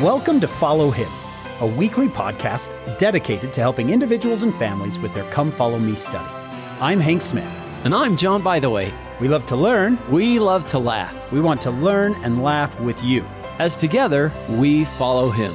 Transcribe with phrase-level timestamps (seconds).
[0.00, 1.10] Welcome to Follow Him,
[1.60, 6.26] a weekly podcast dedicated to helping individuals and families with their Come Follow Me study.
[6.80, 7.44] I'm Hank Smith.
[7.84, 8.94] And I'm John Bytheway.
[9.20, 9.98] We love to learn.
[10.10, 11.30] We love to laugh.
[11.30, 13.26] We want to learn and laugh with you.
[13.58, 15.52] As together, we follow him.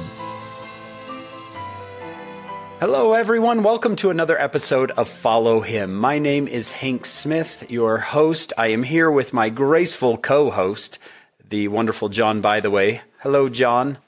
[2.78, 3.64] Hello, everyone.
[3.64, 5.92] Welcome to another episode of Follow Him.
[5.92, 8.52] My name is Hank Smith, your host.
[8.56, 11.00] I am here with my graceful co host,
[11.44, 13.00] the wonderful John Bytheway.
[13.18, 13.98] Hello, John.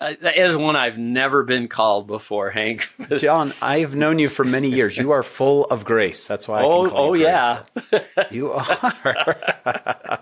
[0.00, 2.88] Uh, that is one I've never been called before, Hank.
[3.16, 4.96] John, I've known you for many years.
[4.96, 6.26] You are full of grace.
[6.26, 7.62] That's why I oh, can call oh you yeah.
[8.30, 9.38] you are.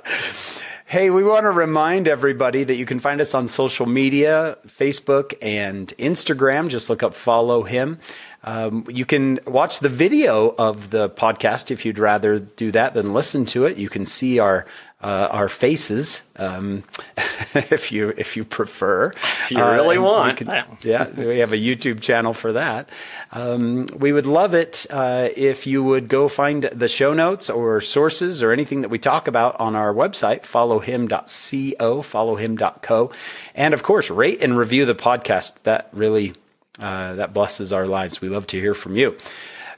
[0.86, 5.32] hey, we want to remind everybody that you can find us on social media, Facebook
[5.40, 6.68] and Instagram.
[6.68, 7.98] Just look up follow him.
[8.44, 13.14] Um, you can watch the video of the podcast if you'd rather do that than
[13.14, 13.78] listen to it.
[13.78, 14.66] You can see our
[15.02, 16.84] uh, our faces um,
[17.54, 19.12] if you if you prefer.
[19.12, 20.40] If you really Uh, want.
[20.84, 22.88] yeah, we have a YouTube channel for that.
[23.32, 27.80] Um, we would love it uh, if you would go find the show notes or
[27.80, 33.10] sources or anything that we talk about on our website, followhim.co, followhim.co.
[33.54, 35.54] And of course, rate and review the podcast.
[35.64, 36.34] That really
[36.80, 38.20] uh, that blesses our lives.
[38.20, 39.16] We love to hear from you.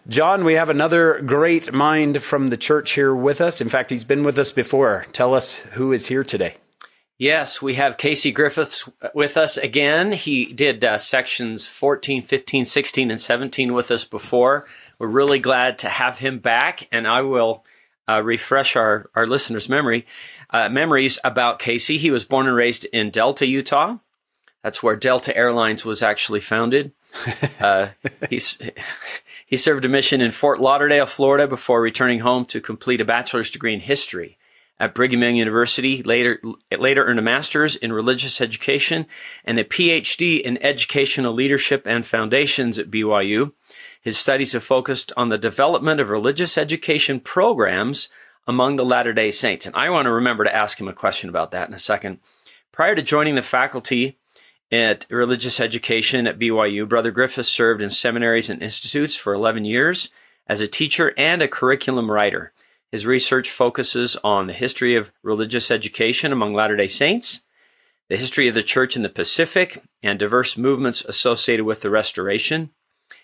[0.07, 3.63] John, we have another great mind from the church here with us.
[3.63, 5.07] In fact, he's been with us before.
[5.13, 6.57] Tell us who is here today.
[7.17, 10.13] Yes, we have Casey Griffiths with us again.
[10.13, 14.67] He did uh, sections 14, 15, 16, and 17 with us before.
[14.99, 17.65] We're really glad to have him back, and I will
[18.07, 20.07] uh, refresh our, our listeners' memory
[20.51, 21.97] uh, memories about Casey.
[21.97, 23.97] He was born and raised in Delta, Utah.
[24.65, 26.93] That's where Delta Airlines was actually founded.
[27.61, 27.91] Uh,
[28.29, 28.59] he's
[29.47, 33.51] he served a mission in Fort Lauderdale, Florida, before returning home to complete a bachelor's
[33.51, 34.37] degree in history
[34.81, 36.03] at Brigham Young University.
[36.03, 36.42] Later,
[36.77, 39.07] later earned a master's in religious education
[39.45, 43.53] and a PhD in educational leadership and foundations at BYU.
[44.01, 48.08] His studies have focused on the development of religious education programs
[48.46, 49.67] among the Latter day Saints.
[49.67, 52.19] And I want to remember to ask him a question about that in a second.
[52.73, 54.19] Prior to joining the faculty
[54.70, 60.08] at religious education at BYU, Brother Griffiths served in seminaries and institutes for 11 years
[60.47, 62.52] as a teacher and a curriculum writer.
[62.91, 67.41] His research focuses on the history of religious education among Latter day Saints,
[68.08, 72.70] the history of the church in the Pacific, and diverse movements associated with the Restoration.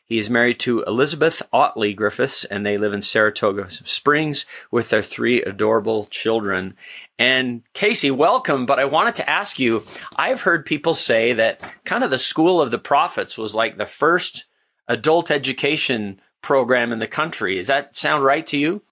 [0.05, 5.03] He is married to Elizabeth Otley Griffiths, and they live in Saratoga Springs with their
[5.03, 6.77] three adorable children.
[7.21, 8.65] And Casey, welcome.
[8.65, 9.85] But I wanted to ask you
[10.17, 13.87] I've heard people say that kind of the School of the Prophets was like the
[13.87, 14.47] first
[14.89, 17.57] adult education program in the country.
[17.57, 18.83] Does that sound right to you?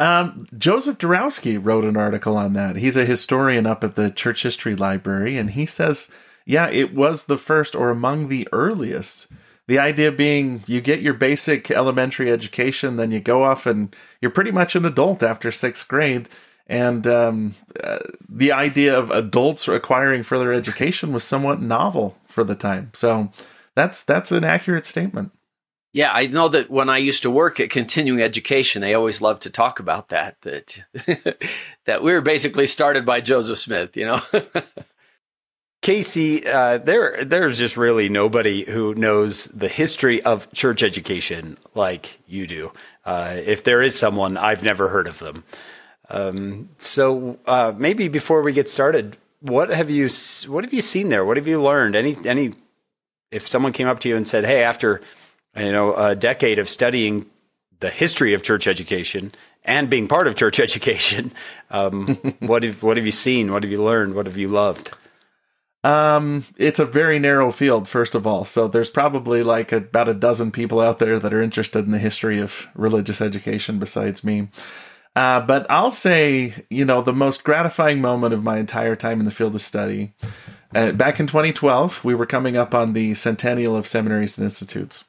[0.00, 2.76] Um, Joseph Darowski wrote an article on that.
[2.76, 6.10] He's a historian up at the Church History Library, and he says,
[6.46, 9.28] yeah, it was the first or among the earliest.
[9.68, 14.30] The idea being you get your basic elementary education, then you go off and you're
[14.30, 16.28] pretty much an adult after sixth grade.
[16.66, 17.98] And um, uh,
[18.28, 22.90] the idea of adults acquiring further education was somewhat novel for the time.
[22.94, 23.30] So
[23.74, 25.32] that's that's an accurate statement.
[25.92, 29.42] Yeah, I know that when I used to work at continuing education, they always loved
[29.42, 30.84] to talk about that that
[31.84, 34.20] that we were basically started by Joseph Smith, you know.
[35.82, 42.18] Casey, uh, there there's just really nobody who knows the history of church education like
[42.26, 42.72] you do.
[43.04, 45.44] Uh, if there is someone, I've never heard of them.
[46.10, 50.08] Um, so uh, maybe before we get started, what have you
[50.48, 51.24] what have you seen there?
[51.24, 51.96] What have you learned?
[51.96, 52.52] Any any
[53.30, 55.02] if someone came up to you and said, "Hey, after
[55.56, 57.26] you know a decade of studying
[57.80, 59.32] the history of church education
[59.64, 61.32] and being part of church education,
[61.70, 63.52] um, what have what have you seen?
[63.52, 64.14] What have you learned?
[64.14, 64.90] What have you loved?"
[65.84, 68.46] Um, it's a very narrow field, first of all.
[68.46, 71.98] So there's probably like about a dozen people out there that are interested in the
[71.98, 74.48] history of religious education besides me.
[75.16, 79.24] Uh, but I'll say, you know, the most gratifying moment of my entire time in
[79.26, 80.12] the field of study.
[80.74, 85.04] Uh, back in 2012, we were coming up on the centennial of seminaries and institutes.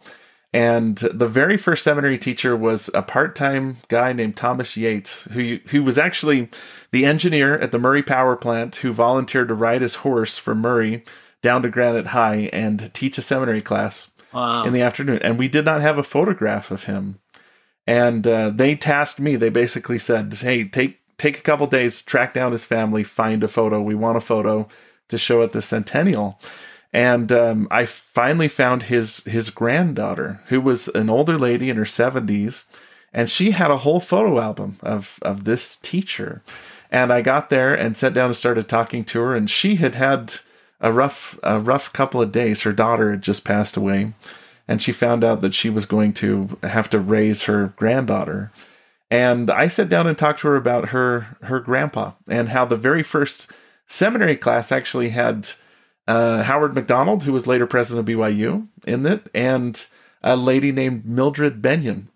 [0.54, 5.84] And the very first seminary teacher was a part-time guy named Thomas Yates, who who
[5.84, 6.50] was actually
[6.92, 11.04] the engineer at the Murray Power Plant who volunteered to ride his horse from Murray
[11.42, 14.64] down to Granite High and teach a seminary class Wow.
[14.64, 15.20] in the afternoon.
[15.22, 17.20] And we did not have a photograph of him.
[17.88, 19.36] And uh, they tasked me.
[19.36, 23.48] They basically said, "Hey, take take a couple days, track down his family, find a
[23.48, 23.82] photo.
[23.82, 24.68] We want a photo
[25.10, 26.40] to show at the centennial."
[26.92, 31.86] And um, I finally found his his granddaughter, who was an older lady in her
[31.86, 32.66] seventies,
[33.14, 36.42] and she had a whole photo album of of this teacher.
[36.90, 39.96] And I got there and sat down and started talking to her, and she had
[39.96, 40.36] had
[40.80, 42.62] a rough a rough couple of days.
[42.62, 44.14] Her daughter had just passed away,
[44.68, 48.52] and she found out that she was going to have to raise her granddaughter.
[49.12, 52.78] And I sat down and talked to her about her her grandpa and how the
[52.78, 53.52] very first
[53.88, 55.52] seminary class actually had
[56.08, 59.86] uh, Howard McDonald, who was later president of BYU, in it, and
[60.24, 62.08] a lady named Mildred Bennion.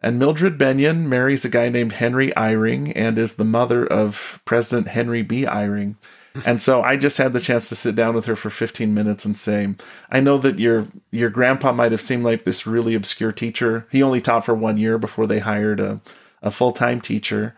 [0.00, 4.88] And Mildred Bennion marries a guy named Henry Eyring and is the mother of President
[4.88, 5.44] Henry B.
[5.44, 5.96] Eyring.
[6.44, 9.24] And so I just had the chance to sit down with her for 15 minutes
[9.24, 9.74] and say,
[10.10, 13.86] I know that your your grandpa might have seemed like this really obscure teacher.
[13.90, 16.00] He only taught for one year before they hired a,
[16.42, 17.54] a full time teacher.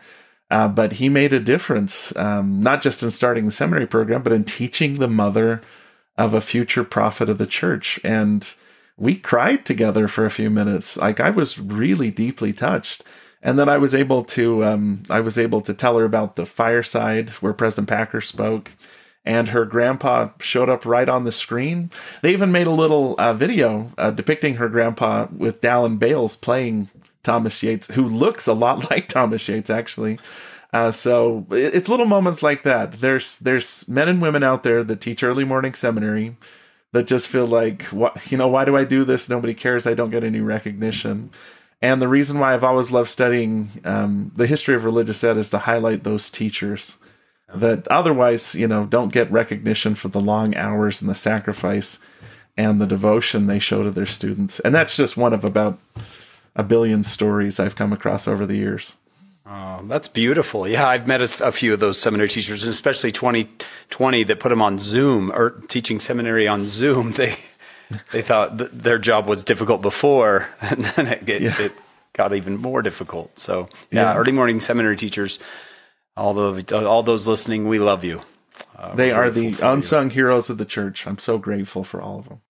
[0.49, 4.33] Uh, but he made a difference, um, not just in starting the seminary program, but
[4.33, 5.61] in teaching the mother
[6.17, 8.01] of a future prophet of the church.
[8.03, 8.53] And
[8.97, 10.97] we cried together for a few minutes.
[10.97, 13.03] Like I was really deeply touched.
[13.43, 16.45] And then I was able to um, I was able to tell her about the
[16.45, 18.71] fireside where President Packer spoke,
[19.25, 21.89] and her grandpa showed up right on the screen.
[22.21, 26.89] They even made a little uh, video uh, depicting her grandpa with Dallin Bales playing
[27.23, 30.19] Thomas Yates, who looks a lot like Thomas Yates actually.
[30.73, 32.93] Uh, so it's little moments like that.
[32.93, 36.37] There's there's men and women out there that teach early morning seminary
[36.93, 39.29] that just feel like what you know why do I do this?
[39.29, 39.85] Nobody cares.
[39.85, 41.31] I don't get any recognition.
[41.81, 45.49] And the reason why I've always loved studying um, the history of religious ed is
[45.49, 46.97] to highlight those teachers
[47.53, 51.99] that otherwise, you know, don't get recognition for the long hours and the sacrifice
[52.55, 54.59] and the devotion they show to their students.
[54.59, 55.79] And that's just one of about
[56.55, 58.97] a billion stories I've come across over the years.
[59.45, 60.67] Oh, that's beautiful.
[60.67, 64.49] Yeah, I've met a, a, few of those seminary teachers, and especially 2020 that put
[64.49, 67.13] them on Zoom or teaching seminary on Zoom.
[67.17, 67.37] They
[68.11, 71.61] they thought th- their job was difficult before, and then it, it, yeah.
[71.61, 71.73] it
[72.13, 73.37] got even more difficult.
[73.39, 75.39] So, yeah, yeah, early morning seminary teachers,
[76.15, 78.21] all the all those listening, we love you.
[78.75, 80.15] Uh, they are the unsung you.
[80.15, 81.07] heroes of the church.
[81.07, 82.41] I'm so grateful for all of them.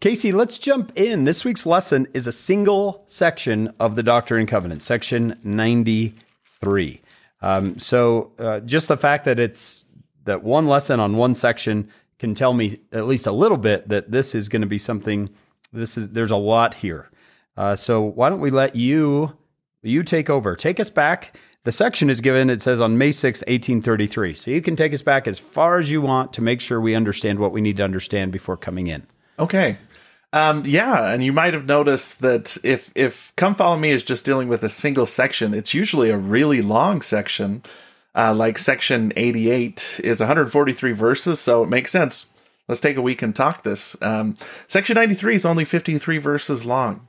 [0.00, 1.24] Casey, let's jump in.
[1.24, 7.00] This week's lesson is a single section of the Doctrine and Covenants, section 93.
[7.42, 9.84] Um, so, uh, just the fact that it's
[10.24, 11.88] that one lesson on one section
[12.20, 15.30] can tell me at least a little bit that this is going to be something.
[15.72, 17.10] This is there's a lot here.
[17.56, 19.36] Uh, so why don't we let you
[19.82, 20.54] you take over?
[20.54, 21.36] Take us back.
[21.64, 22.50] The section is given.
[22.50, 24.34] It says on May sixth, eighteen thirty three.
[24.34, 26.94] So you can take us back as far as you want to make sure we
[26.94, 29.06] understand what we need to understand before coming in.
[29.38, 29.78] Okay.
[30.32, 34.24] Um, yeah, and you might have noticed that if if "Come Follow Me" is just
[34.24, 37.62] dealing with a single section, it's usually a really long section
[38.14, 42.26] uh, like section 88 is 143 verses, so it makes sense.
[42.68, 43.96] Let's take a week and talk this.
[44.00, 44.36] Um,
[44.68, 47.08] section 93 is only 53 verses long.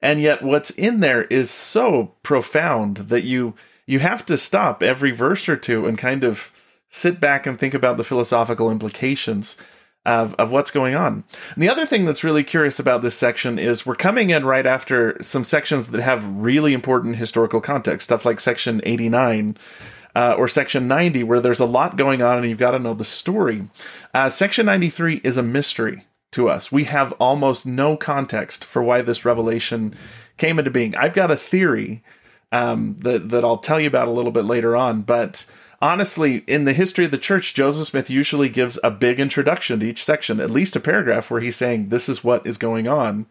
[0.00, 3.54] And yet what's in there is so profound that you
[3.86, 6.52] you have to stop every verse or two and kind of
[6.90, 9.56] sit back and think about the philosophical implications
[10.04, 11.24] of, of what's going on.
[11.54, 14.66] And the other thing that's really curious about this section is we're coming in right
[14.66, 19.56] after some sections that have really important historical context, stuff like section 89,
[20.18, 22.92] uh, or Section 90, where there's a lot going on and you've got to know
[22.92, 23.68] the story.
[24.12, 26.72] Uh, Section 93 is a mystery to us.
[26.72, 29.94] We have almost no context for why this revelation
[30.36, 30.96] came into being.
[30.96, 32.02] I've got a theory
[32.50, 35.46] um, that that I'll tell you about a little bit later on, but
[35.80, 39.86] honestly, in the history of the church, Joseph Smith usually gives a big introduction to
[39.86, 43.26] each section, at least a paragraph where he's saying this is what is going on.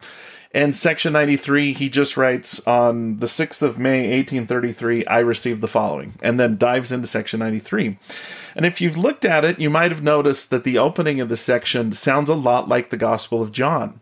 [0.52, 5.68] And section 93, he just writes on the 6th of May, 1833, I received the
[5.68, 7.98] following, and then dives into section 93.
[8.56, 11.36] And if you've looked at it, you might have noticed that the opening of the
[11.36, 14.00] section sounds a lot like the Gospel of John.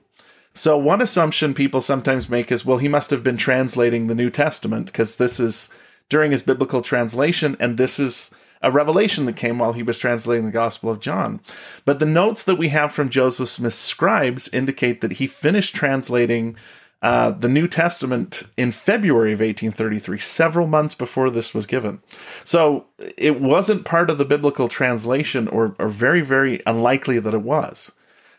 [0.54, 4.30] So, one assumption people sometimes make is, well, he must have been translating the New
[4.30, 5.68] Testament because this is
[6.08, 8.30] during his biblical translation, and this is
[8.62, 11.40] a revelation that came while he was translating the Gospel of John.
[11.84, 16.56] But the notes that we have from Joseph Smith's scribes indicate that he finished translating
[17.02, 22.00] uh, the New Testament in February of 1833, several months before this was given.
[22.42, 22.86] So
[23.16, 27.92] it wasn't part of the biblical translation, or, or very, very unlikely that it was.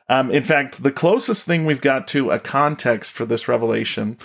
[0.10, 4.18] Um, in fact, the closest thing we've got to a context for this revelation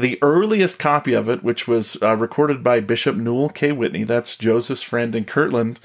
[0.00, 3.70] the earliest copy of it, which was uh, recorded by Bishop Newel K.
[3.70, 5.78] Whitney, that's Joseph's friend in Kirtland,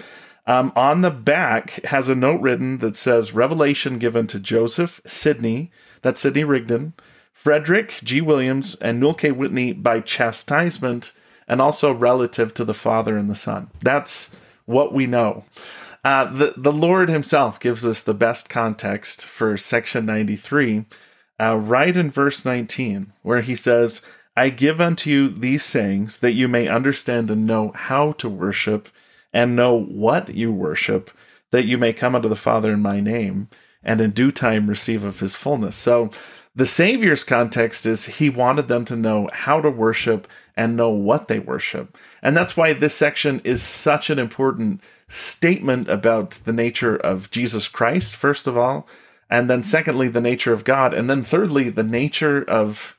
[0.48, 5.72] um, on the back has a note written that says Revelation given to Joseph Sidney,
[6.02, 6.94] that's Sidney Rigdon,
[7.34, 8.22] Frederick G.
[8.22, 9.32] Williams, and Newel K.
[9.32, 11.14] Whitney by chastisement
[11.48, 13.70] and also relative to the Father and the Son.
[13.82, 15.46] That's what we know.
[16.04, 20.86] Uh, the, the Lord Himself gives us the best context for section 93
[21.40, 24.02] uh, right in verse 19, where he says,
[24.38, 28.90] I give unto you these sayings that you may understand and know how to worship
[29.34, 31.10] and know what you worship,
[31.52, 33.50] that you may come unto the Father in my name,
[33.84, 35.76] and in due time receive of his fullness.
[35.76, 36.10] So
[36.56, 41.28] the Savior's context is he wanted them to know how to worship and know what
[41.28, 41.98] they worship.
[42.22, 47.68] And that's why this section is such an important statement about the nature of Jesus
[47.68, 48.88] Christ, first of all,
[49.30, 52.98] and then secondly, the nature of God, and then thirdly, the nature of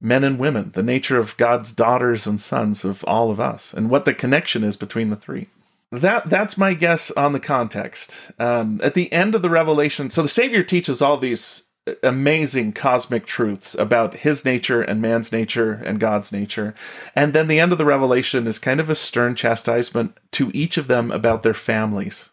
[0.00, 3.90] men and women, the nature of God's daughters and sons of all of us, and
[3.90, 5.48] what the connection is between the three.
[5.90, 8.16] That that's my guess on the context.
[8.38, 11.64] Um, at the end of the revelation, so the Savior teaches all these
[12.02, 16.74] amazing cosmic truths about his nature and man's nature and God's nature.
[17.14, 20.78] And then the end of the revelation is kind of a stern chastisement to each
[20.78, 22.30] of them about their families.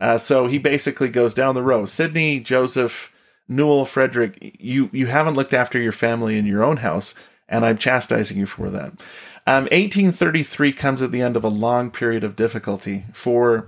[0.00, 3.12] Uh, so he basically goes down the row Sidney, Joseph,
[3.48, 7.14] Newel, Frederick, you, you haven't looked after your family in your own house,
[7.48, 8.92] and I'm chastising you for that.
[9.48, 13.66] Um, 1833 comes at the end of a long period of difficulty for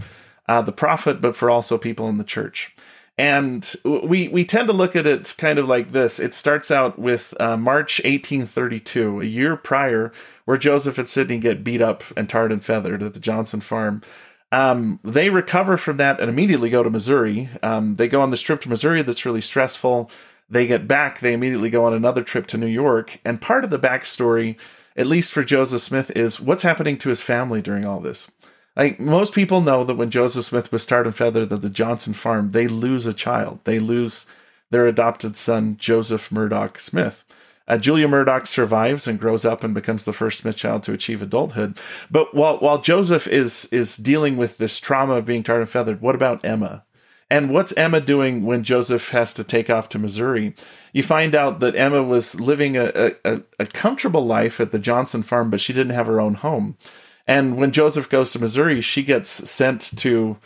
[0.49, 2.75] uh, the prophet, but for also people in the church.
[3.17, 6.21] And we we tend to look at it kind of like this.
[6.21, 10.13] It starts out with uh, March 1832, a year prior,
[10.45, 14.03] where Joseph and Sidney get beat up and tarred and feathered at the Johnson farm.
[14.51, 17.51] Um, they recover from that and immediately go to Missouri.
[17.63, 20.11] Um, they go on this trip to Missouri that's really stressful.
[20.49, 21.21] They get back.
[21.21, 23.21] They immediately go on another trip to New York.
[23.25, 24.57] And part of the backstory,
[24.97, 28.31] at least for Joseph Smith, is what's happening to his family during all this.
[28.75, 32.15] Like most people know that when Joseph Smith was tarred and feathered at the Johnson
[32.15, 33.59] farm, they lose a child.
[33.65, 34.25] They lose
[34.71, 37.25] their adopted son, Joseph Murdock Smith.
[37.69, 41.23] Uh, Julia Murdock survives and grows up and becomes the first Smith child to achieve
[41.23, 41.79] adulthood.
[42.11, 46.01] But while while Joseph is is dealing with this trauma of being tarred and feathered,
[46.01, 46.85] what about Emma?
[47.31, 50.55] And what's Emma doing when Joseph has to take off to Missouri?
[50.95, 55.23] You find out that Emma was living a, a, a comfortable life at the Johnson
[55.23, 56.79] farm, but she didn't have her own home.
[57.27, 60.39] And when Joseph goes to Missouri, she gets sent to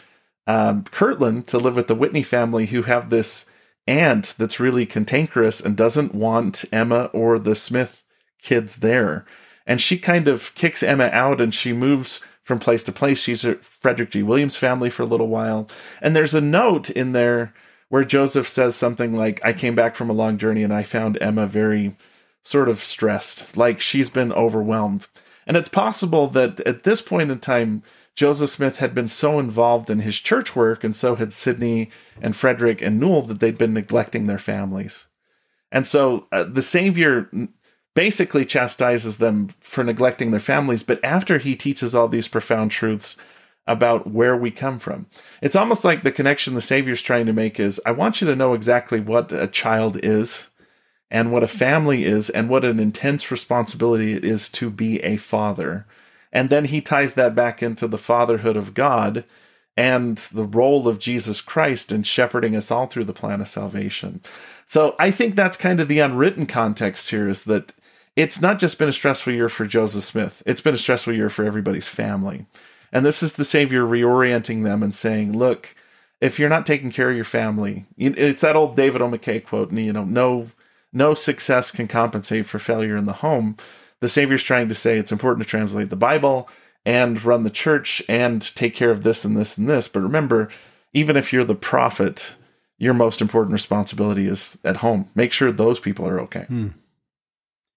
[0.48, 3.46] um, Kirtland to live with the Whitney family, who have this
[3.86, 8.04] aunt that's really cantankerous and doesn't want Emma or the Smith
[8.40, 9.24] kids there.
[9.66, 13.20] And she kind of kicks Emma out and she moves from place to place.
[13.20, 14.22] She's at Frederick G.
[14.22, 15.68] Williams' family for a little while.
[16.00, 17.54] And there's a note in there
[17.88, 21.18] where Joseph says something like, I came back from a long journey and I found
[21.20, 21.96] Emma very
[22.42, 25.06] sort of stressed, like she's been overwhelmed.
[25.46, 27.82] And it's possible that at this point in time,
[28.14, 31.90] Joseph Smith had been so involved in his church work, and so had Sidney
[32.20, 35.06] and Frederick and Newel, that they'd been neglecting their families.
[35.70, 37.30] And so uh, the Savior
[37.94, 43.16] basically chastises them for neglecting their families, but after he teaches all these profound truths
[43.66, 45.06] about where we come from,
[45.40, 48.36] it's almost like the connection the Savior's trying to make is I want you to
[48.36, 50.48] know exactly what a child is
[51.10, 55.16] and what a family is and what an intense responsibility it is to be a
[55.16, 55.86] father.
[56.32, 59.24] And then he ties that back into the fatherhood of God
[59.76, 64.20] and the role of Jesus Christ in shepherding us all through the plan of salvation.
[64.66, 67.72] So I think that's kind of the unwritten context here is that
[68.16, 71.30] it's not just been a stressful year for Joseph Smith, it's been a stressful year
[71.30, 72.46] for everybody's family.
[72.92, 75.74] And this is the Savior reorienting them and saying, look,
[76.20, 79.08] if you're not taking care of your family, it's that old David O.
[79.08, 80.50] McKay quote, you know, no
[80.92, 83.56] no success can compensate for failure in the home.
[84.02, 86.48] The Savior's trying to say it's important to translate the Bible
[86.84, 89.86] and run the church and take care of this and this and this.
[89.86, 90.48] But remember,
[90.92, 92.34] even if you're the prophet,
[92.78, 95.08] your most important responsibility is at home.
[95.14, 96.46] Make sure those people are okay.
[96.46, 96.68] Hmm.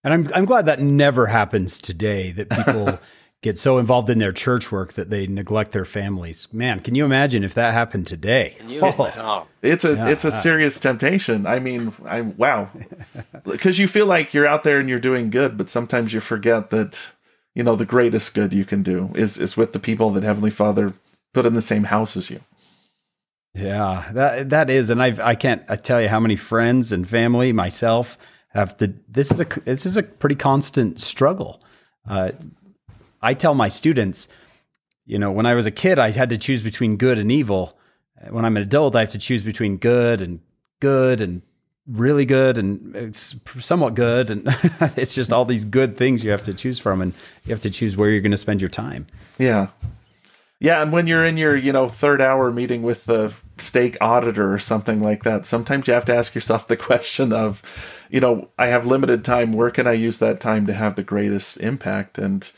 [0.03, 2.31] And I'm I'm glad that never happens today.
[2.31, 2.99] That people
[3.41, 6.47] get so involved in their church work that they neglect their families.
[6.51, 8.57] Man, can you imagine if that happened today?
[8.67, 9.47] You, oh.
[9.61, 11.45] It's a yeah, it's a serious temptation.
[11.45, 12.69] I mean, I wow,
[13.43, 16.71] because you feel like you're out there and you're doing good, but sometimes you forget
[16.71, 17.11] that
[17.53, 20.51] you know the greatest good you can do is is with the people that Heavenly
[20.51, 20.93] Father
[21.33, 22.41] put in the same house as you.
[23.53, 27.07] Yeah, that that is, and I I can't I tell you how many friends and
[27.07, 28.17] family myself
[28.49, 28.93] have to.
[29.07, 31.61] This is a this is a pretty constant struggle.
[32.07, 32.31] Uh,
[33.25, 34.27] I tell my students,
[35.05, 37.75] you know, when I was a kid, I had to choose between good and evil.
[38.29, 40.41] When I'm an adult, I have to choose between good and
[40.79, 41.41] good and
[41.87, 44.29] really good and uh, somewhat good.
[44.29, 44.43] And
[44.95, 47.13] it's just all these good things you have to choose from, and
[47.45, 49.07] you have to choose where you're going to spend your time.
[49.39, 49.69] Yeah.
[50.59, 54.53] Yeah, and when you're in your, you know, third hour meeting with the stake auditor
[54.53, 57.63] or something like that, sometimes you have to ask yourself the question of,
[58.09, 59.51] you know, I have limited time.
[59.51, 62.17] Where can I use that time to have the greatest impact?
[62.17, 62.49] And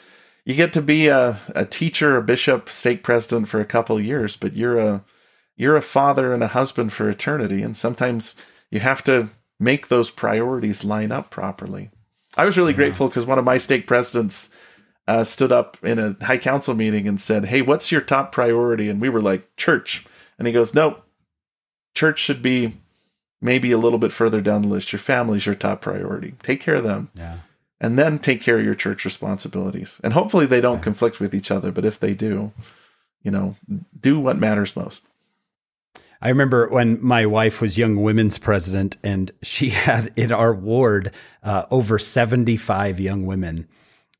[0.48, 4.36] you get to be a, a teacher, a bishop, stake president for a couple years,
[4.38, 5.04] but you're a
[5.58, 8.34] you're a father and a husband for eternity, and sometimes
[8.72, 11.89] you have to make those priorities line up properly.
[12.36, 12.77] I was really yeah.
[12.77, 14.50] grateful because one of my stake presidents
[15.08, 18.89] uh, stood up in a high council meeting and said, "Hey, what's your top priority?"
[18.89, 20.06] And we were like, "Church."
[20.38, 21.04] And he goes, Nope,
[21.96, 22.74] church should be
[23.42, 24.92] maybe a little bit further down the list.
[24.92, 26.36] Your family's your top priority.
[26.44, 27.10] Take care of them.
[27.16, 27.38] Yeah.
[27.79, 30.01] And then take care of your church responsibilities.
[30.03, 32.51] And hopefully they don't conflict with each other, but if they do,
[33.22, 33.55] you know,
[34.00, 35.05] do what matters most.
[36.22, 41.12] I remember when my wife was young women's president, and she had in our ward
[41.43, 43.67] uh, over 75 young women.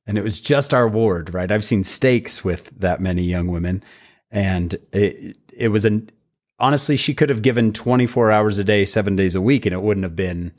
[0.06, 1.52] And it was just our ward, right?
[1.52, 3.84] I've seen stakes with that many young women.
[4.32, 6.10] And it, it was an,
[6.60, 9.82] honestly, she could have given 24 hours a day, seven days a week, and it
[9.82, 10.54] wouldn't have been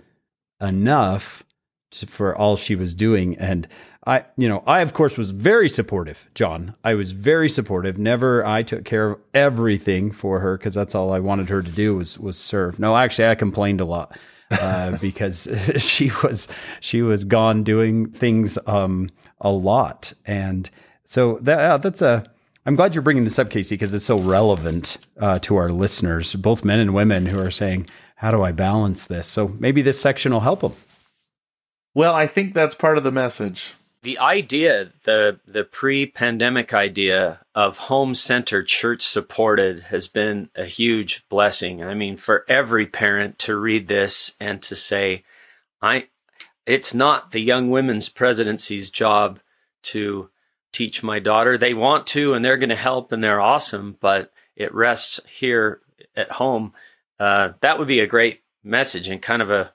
[0.61, 1.45] enough
[1.92, 3.37] to, for all she was doing.
[3.38, 3.66] And
[4.07, 6.75] I, you know, I of course was very supportive, John.
[6.83, 7.99] I was very supportive.
[7.99, 11.71] Never, I took care of everything for her because that's all I wanted her to
[11.71, 12.78] do was was serve.
[12.78, 14.16] No, actually, I complained a lot
[14.50, 16.49] uh, because she was
[16.80, 20.71] she was gone doing things um, a lot, and
[21.04, 22.30] so that uh, that's a.
[22.66, 26.35] I'm glad you're bringing this up, Casey, because it's so relevant uh, to our listeners,
[26.35, 30.00] both men and women, who are saying, "How do I balance this?" So maybe this
[30.00, 30.75] section will help them.
[31.99, 33.75] Well, I think that's part of the message.
[34.02, 41.83] The idea, the the pre-pandemic idea of home-centered, church-supported has been a huge blessing.
[41.83, 45.25] I mean, for every parent to read this and to say,
[45.83, 46.07] "I,"
[46.67, 49.40] it's not the young women's presidency's job
[49.90, 50.31] to
[50.73, 51.59] teach my daughter.
[51.59, 53.97] They want to, and they're going to help, and they're awesome.
[53.99, 55.81] But it rests here
[56.14, 56.75] at home.
[57.19, 59.73] Uh, that would be a great message and kind of a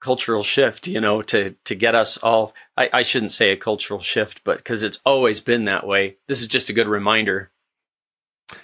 [0.00, 2.54] cultural shift, you know, to to get us all.
[2.76, 6.16] I, I shouldn't say a cultural shift, but because it's always been that way.
[6.26, 7.50] This is just a good reminder.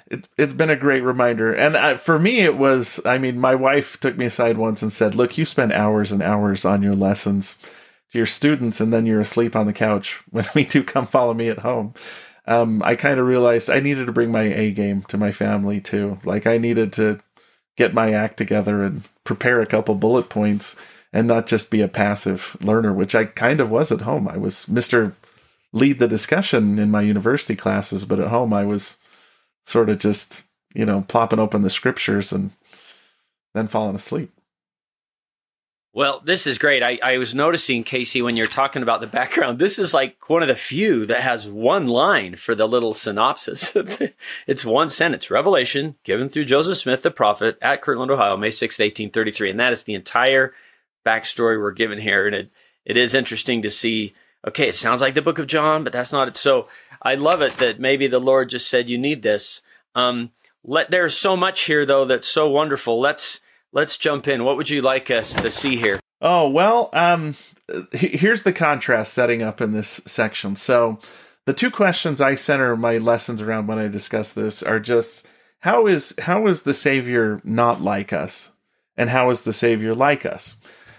[0.07, 3.01] It, it's been a great reminder, and I, for me, it was.
[3.05, 6.23] I mean, my wife took me aside once and said, "Look, you spend hours and
[6.23, 7.59] hours on your lessons
[8.13, 11.35] to your students, and then you're asleep on the couch when we do come follow
[11.35, 11.95] me at home."
[12.45, 15.81] Um, I kind of realized I needed to bring my A game to my family
[15.81, 16.19] too.
[16.25, 17.21] Like I needed to
[17.77, 20.77] get my act together and prepare a couple bullet points
[21.13, 24.27] and not just be a passive learner, which I kind of was at home.
[24.27, 25.15] I was Mr.
[25.73, 28.97] Lead the discussion in my university classes, but at home I was
[29.65, 30.43] sort of just,
[30.75, 32.51] you know, plopping open the scriptures and
[33.55, 34.31] then falling asleep.
[35.95, 36.83] Well, this is great.
[36.83, 40.41] I, I was noticing, Casey, when you're talking about the background, this is like one
[40.41, 43.77] of the few that has one line for the little synopsis.
[44.47, 48.79] it's one sentence Revelation given through Joseph Smith, the prophet, at Kirtland, Ohio, May 6,
[48.79, 49.51] 1833.
[49.51, 50.55] And that is the entire
[51.05, 52.27] backstory we're given here.
[52.27, 52.51] And it,
[52.85, 54.15] it is interesting to see,
[54.47, 56.37] okay, it sounds like the book of John, but that's not it.
[56.37, 56.69] So
[57.03, 59.63] I love it that maybe the Lord just said, you need this.
[59.95, 60.31] Um,
[60.65, 63.01] let, there's so much here, though, that's so wonderful.
[63.01, 63.41] Let's
[63.73, 64.45] let's jump in.
[64.45, 65.99] What would you like us to see here?
[66.21, 67.35] Oh, well, um,
[67.93, 70.55] here's the contrast setting up in this section.
[70.55, 71.01] So,
[71.47, 75.27] the two questions I center my lessons around when I discuss this are just
[75.61, 78.51] how is how is the Savior not like us,
[78.97, 80.55] and how is the Savior like us?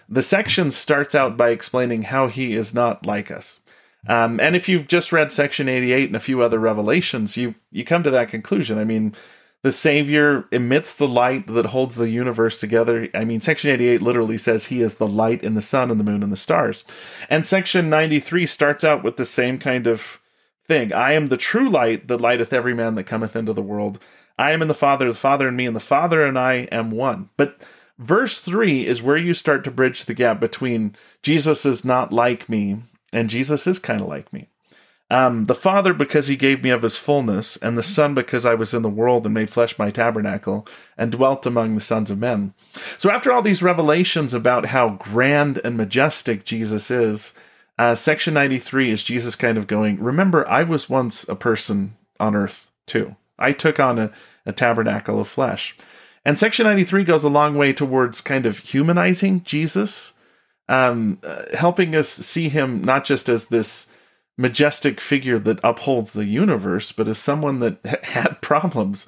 [0.10, 3.60] The section starts out by explaining how he is not like us.
[4.08, 7.86] Um, and if you've just read section 88 and a few other revelations, you you
[7.86, 8.78] come to that conclusion.
[8.78, 9.16] I mean,
[9.64, 13.08] the Savior emits the light that holds the universe together.
[13.14, 16.04] I mean, Section 88 literally says he is the light in the sun and the
[16.04, 16.84] moon and the stars.
[17.30, 20.20] And Section 93 starts out with the same kind of
[20.68, 24.00] thing I am the true light that lighteth every man that cometh into the world.
[24.38, 26.92] I am in the Father, the Father in me, and the Father and I am
[26.92, 27.30] one.
[27.38, 27.62] But
[27.98, 32.50] verse 3 is where you start to bridge the gap between Jesus is not like
[32.50, 34.50] me and Jesus is kind of like me.
[35.10, 38.56] Um, the Father, because he gave me of his fullness, and the Son, because I
[38.56, 42.18] was in the world and made flesh my tabernacle, and dwelt among the sons of
[42.18, 42.56] men.
[42.98, 47.34] So, after all these revelations about how grand and majestic Jesus is,
[47.78, 52.36] uh, section 93 is Jesus kind of going, Remember, I was once a person on
[52.36, 53.16] earth too.
[53.38, 54.12] I took on a,
[54.48, 55.76] a tabernacle of flesh.
[56.26, 60.14] And section 93 goes a long way towards kind of humanizing Jesus,
[60.70, 63.88] um, uh, helping us see him not just as this
[64.38, 69.06] majestic figure that upholds the universe, but as someone that had problems,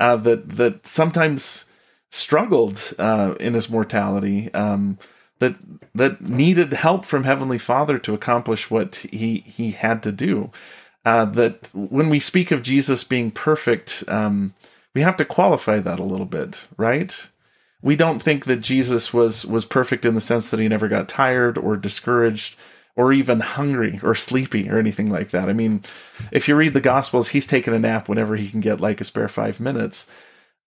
[0.00, 1.64] uh, that that sometimes
[2.10, 4.98] struggled uh, in his mortality, um,
[5.38, 5.56] that
[5.94, 10.50] that needed help from Heavenly Father to accomplish what he he had to do.
[11.04, 14.52] Uh, that when we speak of Jesus being perfect, um,
[14.98, 17.28] we have to qualify that a little bit, right?
[17.80, 21.08] We don't think that Jesus was was perfect in the sense that he never got
[21.08, 22.58] tired or discouraged
[22.96, 25.48] or even hungry or sleepy or anything like that.
[25.48, 25.82] I mean,
[26.32, 29.04] if you read the Gospels, he's taking a nap whenever he can get like a
[29.04, 30.10] spare five minutes.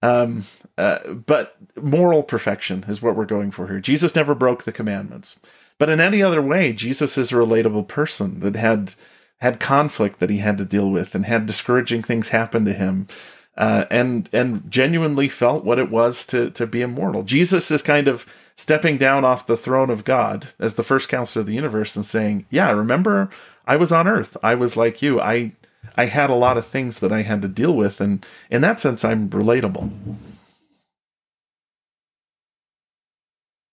[0.02, 0.46] Um,
[0.78, 3.82] uh, but moral perfection is what we're going for here.
[3.82, 5.42] Jesus never broke the commandments.
[5.78, 8.96] But in any other way, Jesus is a relatable person that had
[9.42, 13.08] had conflict that he had to deal with and had discouraging things happen to him.
[13.58, 17.24] Uh, and and genuinely felt what it was to to be immortal.
[17.24, 21.42] Jesus is kind of stepping down off the throne of God as the first counselor
[21.42, 23.30] of the universe and saying, "Yeah, remember
[23.66, 24.38] I was on earth.
[24.42, 25.20] I was like you.
[25.20, 25.54] I
[25.98, 28.80] I had a lot of things that I had to deal with and in that
[28.80, 29.92] sense I'm relatable."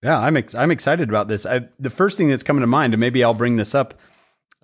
[0.03, 1.45] Yeah, I'm ex- I'm excited about this.
[1.45, 3.95] I, the first thing that's coming to mind, and maybe I'll bring this up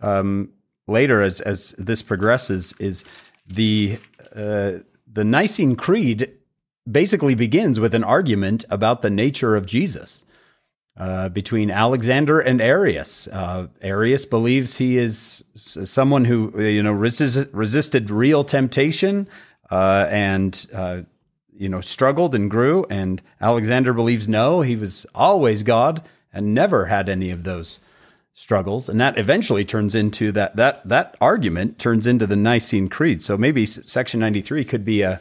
[0.00, 0.50] um,
[0.87, 3.05] later as as this progresses, is
[3.46, 3.98] the
[4.35, 4.74] uh,
[5.14, 6.33] the Nicene Creed
[6.90, 10.24] basically begins with an argument about the nature of Jesus
[10.98, 13.27] uh, between Alexander and Arius.
[13.29, 19.27] Uh, Arius believes he is someone who you know resist, resisted real temptation
[19.70, 21.03] uh, and uh,
[21.57, 22.85] you know, struggled and grew.
[22.90, 27.81] And Alexander believes no, he was always God and never had any of those
[28.35, 28.88] struggles.
[28.88, 33.23] And that eventually turns into that that that argument turns into the Nicene Creed.
[33.23, 35.20] So maybe section 93 could be a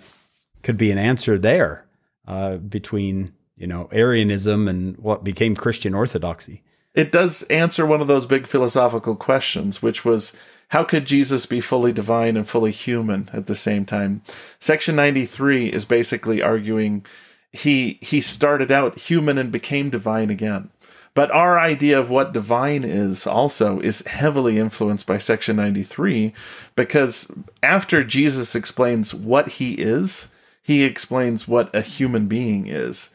[0.64, 1.86] could be an answer there
[2.28, 6.64] uh, between you know Arianism and what became Christian orthodoxy.
[6.94, 10.36] It does answer one of those big philosophical questions, which was
[10.70, 14.24] how could Jesus be fully divine and fully human at the same time?
[14.60, 17.06] Section 93 is basically arguing
[17.52, 20.72] he he started out human and became divine again.
[21.16, 26.34] But our idea of what divine is also is heavily influenced by section 93
[26.76, 30.30] because after Jesus explains what he is,
[30.64, 33.12] he explains what a human being is.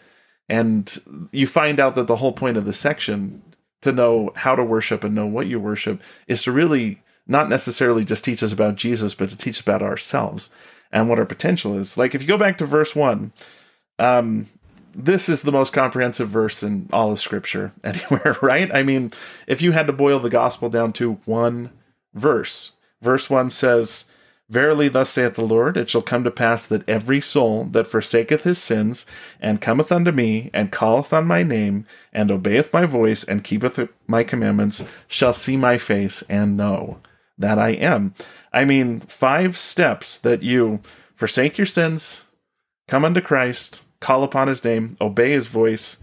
[0.49, 3.43] And you find out that the whole point of the section
[3.83, 8.05] to know how to worship and know what you worship is to really not necessarily
[8.05, 10.51] just teach us about Jesus, but to teach about ourselves
[10.93, 11.97] and what our potential is.
[11.97, 13.33] Like if you go back to verse one,
[13.99, 14.47] um,
[14.99, 18.71] this is the most comprehensive verse in all of Scripture anywhere, right?
[18.75, 19.13] I mean,
[19.47, 21.71] if you had to boil the gospel down to one
[22.13, 24.07] verse, verse one says,
[24.51, 28.45] Verily, thus saith the Lord, it shall come to pass that every soul that forsaketh
[28.45, 29.05] his sins,
[29.41, 31.85] and cometh unto me, and calleth on my name,
[32.15, 36.99] and obeyeth my voice, and keepeth my commandments, shall see my face, and know
[37.37, 38.15] that I am.
[38.51, 40.81] I mean, five steps that you
[41.15, 42.25] forsake your sins,
[42.87, 45.99] come unto Christ, call upon his name, obey his voice,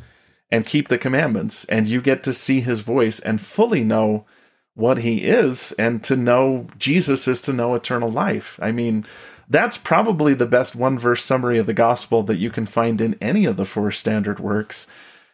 [0.52, 1.66] and keep the commandments.
[1.66, 4.26] And you get to see his voice and fully know
[4.74, 5.72] what he is.
[5.74, 8.60] And to know Jesus is to know eternal life.
[8.62, 9.06] I mean,
[9.50, 13.18] that's probably the best one verse summary of the gospel that you can find in
[13.22, 14.88] any of the four standard works.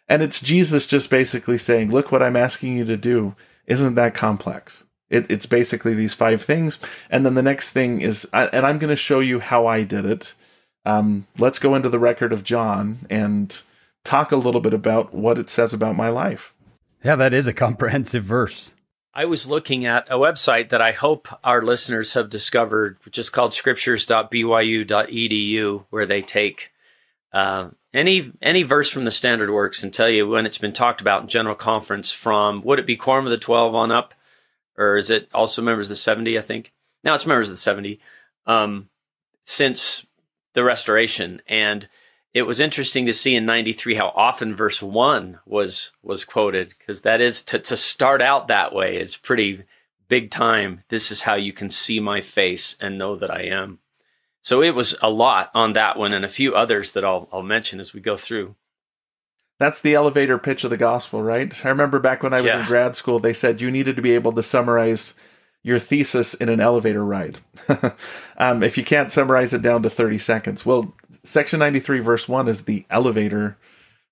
[0.08, 3.36] And it's Jesus just basically saying, Look what I'm asking you to do.
[3.65, 4.84] Isn't that complex?
[5.10, 6.80] It, it's basically these five things.
[7.10, 10.06] And then the next thing is, and I'm going to show you how I did
[10.06, 10.34] it.
[10.86, 13.62] Um, let's go into the record of John and
[14.04, 16.54] talk a little bit about what it says about my life.
[17.04, 18.74] Yeah, that is a comprehensive verse.
[19.13, 23.30] I was looking at a website that I hope our listeners have discovered, which is
[23.30, 26.72] called scriptures.byu.edu, where they take
[27.34, 31.02] uh, any any verse from the standard works and tell you when it's been talked
[31.02, 34.13] about in general conference from would it be quorum of the 12 on up
[34.78, 36.72] or is it also members of the 70 i think
[37.04, 38.00] now it's members of the 70
[38.48, 38.89] um,
[39.44, 40.06] since
[40.54, 41.88] the restoration and
[42.34, 47.02] it was interesting to see in 93 how often verse 1 was was quoted because
[47.02, 49.64] that is to, to start out that way is pretty
[50.08, 53.80] big time this is how you can see my face and know that i am
[54.42, 57.44] so it was a lot on that one and a few others that i'll, I'll
[57.44, 58.56] mention as we go through
[59.62, 61.64] that's the elevator pitch of the gospel, right?
[61.64, 62.62] I remember back when I was yeah.
[62.62, 65.14] in grad school, they said you needed to be able to summarize
[65.63, 67.38] your thesis in an elevator ride.
[68.38, 70.93] um, if you can't summarize it down to 30 seconds, well,
[71.24, 73.58] section 93, verse 1 is the elevator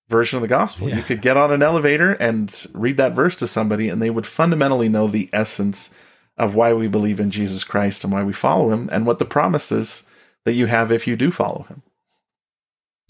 [0.09, 0.89] version of the gospel.
[0.89, 0.97] Yeah.
[0.97, 4.27] You could get on an elevator and read that verse to somebody, and they would
[4.27, 5.93] fundamentally know the essence
[6.37, 9.25] of why we believe in Jesus Christ and why we follow him and what the
[9.25, 10.03] promises
[10.45, 11.81] that you have if you do follow him.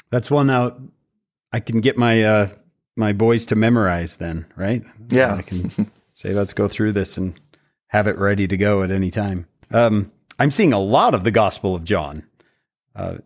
[0.10, 0.82] That's one out
[1.52, 2.50] I can get my uh,
[2.96, 4.84] my boys to memorize then, right?
[5.10, 5.36] Yeah.
[5.36, 7.40] I can say, let's go through this and
[7.90, 9.48] have it ready to go at any time.
[9.72, 12.24] Um, I'm seeing a lot of the Gospel of John.
[12.96, 13.18] Uh,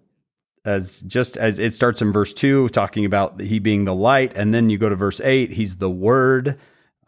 [0.65, 4.53] as just as it starts in verse two, talking about he being the light, and
[4.53, 6.57] then you go to verse eight, he's the Word.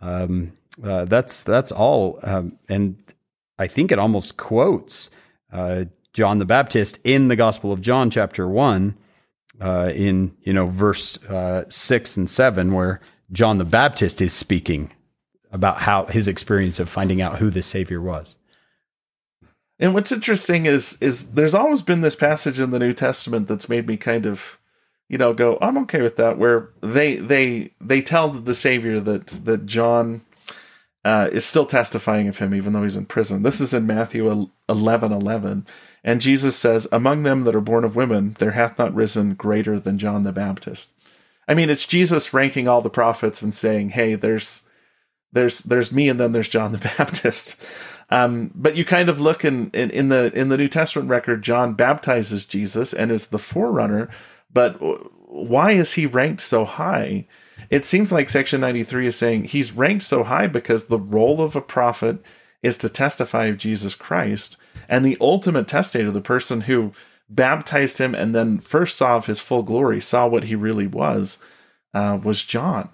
[0.01, 2.97] Um, uh, that's that's all, um, and
[3.57, 5.09] I think it almost quotes
[5.53, 8.97] uh, John the Baptist in the Gospel of John, chapter one,
[9.61, 12.99] uh, in you know verse uh, six and seven, where
[13.31, 14.91] John the Baptist is speaking
[15.55, 18.35] about how his experience of finding out who the Savior was.
[19.79, 23.69] And what's interesting is is there's always been this passage in the New Testament that's
[23.69, 24.59] made me kind of,
[25.07, 26.37] you know, go I'm okay with that.
[26.37, 30.21] Where they they they tell the Savior that that John
[31.05, 33.43] uh, is still testifying of him even though he's in prison.
[33.43, 35.65] This is in Matthew 11 11.
[36.03, 39.79] And Jesus says, Among them that are born of women, there hath not risen greater
[39.79, 40.89] than John the Baptist.
[41.47, 44.65] I mean, it's Jesus ranking all the prophets and saying, Hey, there's
[45.35, 47.55] there's there's me and then there's John the Baptist.
[48.09, 51.43] Um, but you kind of look in, in, in the in the New Testament record,
[51.43, 54.09] John baptizes Jesus and is the forerunner.
[54.51, 54.77] But
[55.27, 57.27] why is he ranked so high?
[57.69, 61.55] It seems like Section 93 is saying he's ranked so high because the role of
[61.55, 62.19] a prophet
[62.61, 64.55] is to testify of Jesus Christ.
[64.87, 66.93] And the ultimate testator, the person who
[67.27, 71.39] baptized him and then first saw of his full glory, saw what he really was,
[71.93, 72.89] uh, was John.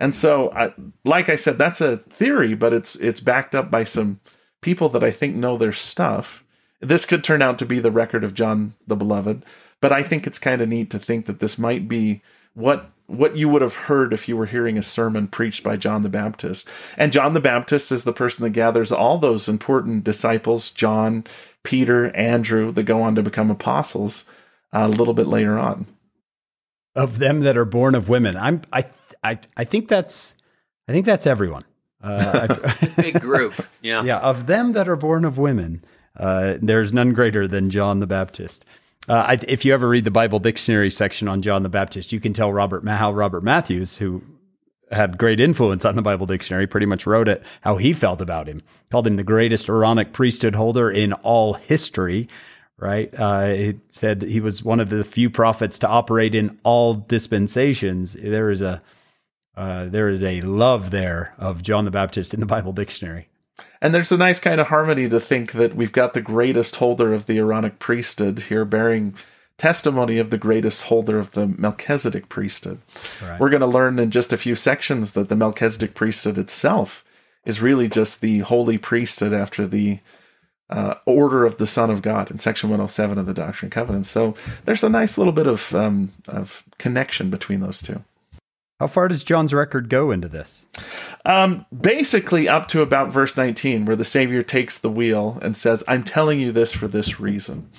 [0.00, 0.72] And so, I,
[1.04, 4.20] like I said, that's a theory, but it's it's backed up by some
[4.60, 6.44] people that I think know their stuff.
[6.80, 9.44] This could turn out to be the record of John the Beloved,
[9.80, 12.22] but I think it's kind of neat to think that this might be
[12.54, 16.02] what what you would have heard if you were hearing a sermon preached by John
[16.02, 16.68] the Baptist.
[16.96, 21.24] And John the Baptist is the person that gathers all those important disciples, John,
[21.62, 24.26] Peter, Andrew, that go on to become apostles
[24.74, 25.86] uh, a little bit later on.
[26.94, 28.84] Of them that are born of women, I'm I
[29.22, 30.34] I I think that's
[30.88, 31.64] I think that's everyone.
[32.02, 32.46] Uh,
[32.96, 34.18] Big group, yeah, yeah.
[34.18, 35.84] Of them that are born of women,
[36.16, 38.64] uh, there's none greater than John the Baptist.
[39.08, 42.20] Uh, I, if you ever read the Bible dictionary section on John the Baptist, you
[42.20, 44.22] can tell Robert how Robert Matthews, who
[44.90, 48.46] had great influence on the Bible dictionary, pretty much wrote it how he felt about
[48.46, 48.62] him.
[48.90, 52.28] Called him the greatest Aaronic priesthood holder in all history.
[52.76, 53.12] Right?
[53.18, 58.12] Uh, it said he was one of the few prophets to operate in all dispensations.
[58.12, 58.82] There is a
[59.58, 63.28] uh, there is a love there of John the Baptist in the Bible dictionary.
[63.80, 67.12] And there's a nice kind of harmony to think that we've got the greatest holder
[67.12, 69.14] of the Aaronic priesthood here bearing
[69.56, 72.78] testimony of the greatest holder of the Melchizedek priesthood.
[73.20, 73.40] Right.
[73.40, 77.04] We're going to learn in just a few sections that the Melchizedek priesthood itself
[77.44, 79.98] is really just the holy priesthood after the
[80.70, 84.08] uh, order of the Son of God in section 107 of the Doctrine and Covenants.
[84.08, 88.04] So there's a nice little bit of, um, of connection between those two.
[88.80, 90.66] How far does John's record go into this?
[91.24, 95.82] Um, basically, up to about verse 19, where the Savior takes the wheel and says,
[95.88, 97.70] I'm telling you this for this reason.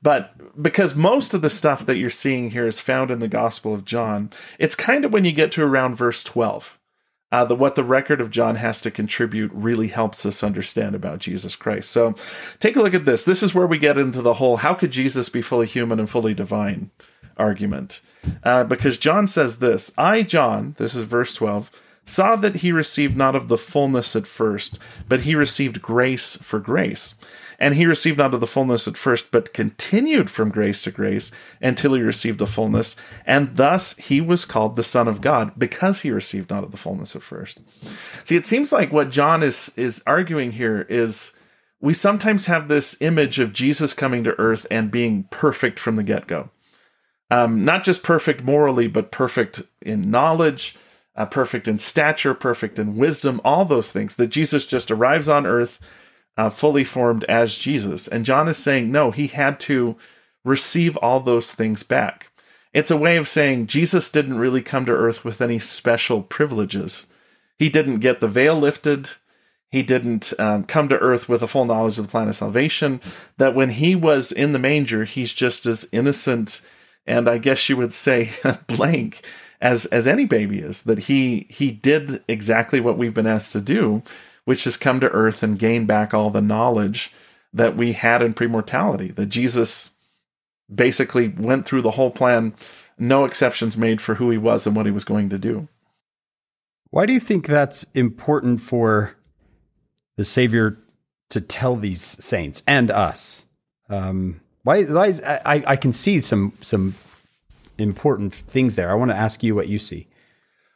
[0.00, 3.74] But because most of the stuff that you're seeing here is found in the Gospel
[3.74, 6.78] of John, it's kind of when you get to around verse 12.
[7.32, 11.18] Uh, the, what the record of John has to contribute really helps us understand about
[11.18, 11.90] Jesus Christ.
[11.90, 12.14] So
[12.60, 13.24] take a look at this.
[13.24, 16.08] This is where we get into the whole how could Jesus be fully human and
[16.08, 16.92] fully divine
[17.36, 18.00] argument.
[18.42, 21.70] Uh, because John says this I, John, this is verse 12,
[22.04, 26.58] saw that he received not of the fullness at first, but he received grace for
[26.58, 27.14] grace.
[27.58, 31.32] And he received not of the fullness at first, but continued from grace to grace
[31.62, 32.96] until he received the fullness.
[33.24, 36.76] And thus he was called the Son of God because he received not of the
[36.76, 37.60] fullness at first.
[38.24, 41.32] See, it seems like what John is, is arguing here is
[41.80, 46.02] we sometimes have this image of Jesus coming to earth and being perfect from the
[46.02, 46.50] get go
[47.30, 50.76] um, not just perfect morally, but perfect in knowledge,
[51.16, 54.14] uh, perfect in stature, perfect in wisdom, all those things.
[54.14, 55.80] That Jesus just arrives on earth
[56.36, 58.06] uh, fully formed as Jesus.
[58.06, 59.96] And John is saying, no, he had to
[60.44, 62.30] receive all those things back.
[62.72, 67.06] It's a way of saying Jesus didn't really come to earth with any special privileges.
[67.58, 69.10] He didn't get the veil lifted.
[69.70, 73.00] He didn't um, come to earth with a full knowledge of the plan of salvation.
[73.38, 76.60] That when he was in the manger, he's just as innocent
[77.06, 78.32] and I guess you would say
[78.66, 79.22] blank
[79.60, 83.60] as as any baby is that he he did exactly what we've been asked to
[83.60, 84.02] do,
[84.44, 87.12] which is come to earth and gain back all the knowledge
[87.52, 89.14] that we had in premortality.
[89.14, 89.90] That Jesus
[90.72, 92.54] basically went through the whole plan,
[92.98, 95.68] no exceptions made for who he was and what he was going to do.
[96.90, 99.16] Why do you think that's important for
[100.16, 100.78] the Savior
[101.30, 103.44] to tell these saints and us?
[103.88, 104.82] Um, why?
[104.82, 106.96] why is, I, I can see some some
[107.78, 108.90] important things there.
[108.90, 110.08] I want to ask you what you see.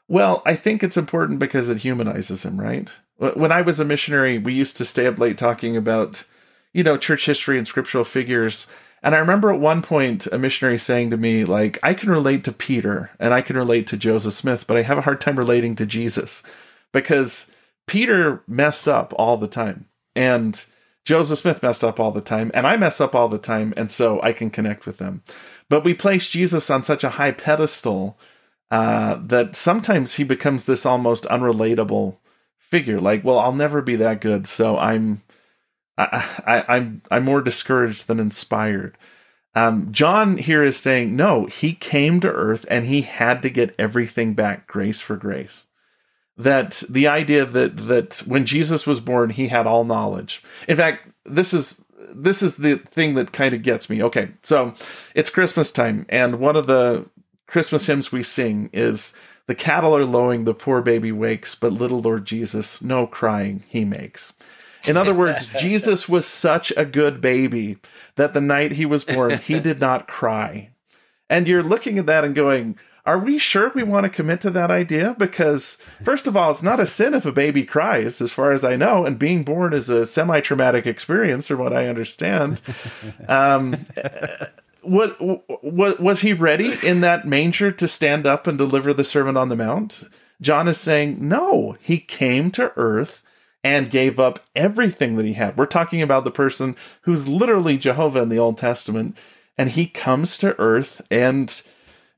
[0.07, 2.89] Well, I think it's important because it humanizes him, right?
[3.17, 6.25] When I was a missionary, we used to stay up late talking about,
[6.73, 8.69] you know, church history and scriptural figures.
[9.03, 12.45] And I remember at one point a missionary saying to me, like, I can relate
[12.45, 15.37] to Peter and I can relate to Joseph Smith, but I have a hard time
[15.37, 16.45] relating to Jesus
[16.93, 17.51] because
[17.87, 19.87] Peter messed up all the time.
[20.15, 20.65] And
[21.05, 23.91] Joseph Smith messed up all the time, and I mess up all the time, and
[23.91, 25.23] so I can connect with them.
[25.69, 28.19] But we place Jesus on such a high pedestal
[28.71, 32.19] uh, that sometimes he becomes this almost unrelatable
[32.59, 33.01] figure.
[33.01, 35.23] Like, well, I'll never be that good, so I'm,
[35.97, 38.97] I, I, I'm, I'm more discouraged than inspired.
[39.55, 43.75] Um, John here is saying, no, he came to earth and he had to get
[43.79, 45.67] everything back, grace for grace
[46.43, 50.43] that the idea that that when Jesus was born, he had all knowledge.
[50.69, 54.03] In fact, this is this is the thing that kind of gets me.
[54.03, 54.75] Okay, so
[55.15, 57.07] it's Christmas time, and one of the
[57.47, 59.15] Christmas hymns we sing is
[59.47, 63.85] the cattle are lowing, the poor baby wakes, but little Lord Jesus, no crying he
[63.85, 64.33] makes.
[64.87, 67.79] In other words, Jesus was such a good baby
[68.17, 70.71] that the night he was born, he did not cry.
[71.29, 74.51] And you're looking at that and going, are we sure we want to commit to
[74.51, 75.15] that idea?
[75.19, 78.65] Because, first of all, it's not a sin if a baby cries, as far as
[78.65, 82.61] I know, and being born is a semi traumatic experience, from what I understand.
[83.29, 83.87] Um,
[84.83, 85.13] was,
[85.63, 89.49] was, was he ready in that manger to stand up and deliver the Sermon on
[89.49, 90.05] the Mount?
[90.41, 93.23] John is saying, no, he came to earth
[93.63, 95.57] and gave up everything that he had.
[95.57, 99.17] We're talking about the person who's literally Jehovah in the Old Testament,
[99.59, 101.63] and he comes to earth and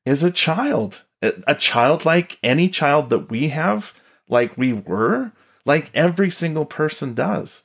[0.05, 3.93] is a child, a child like any child that we have,
[4.29, 5.33] like we were,
[5.65, 7.63] like every single person does.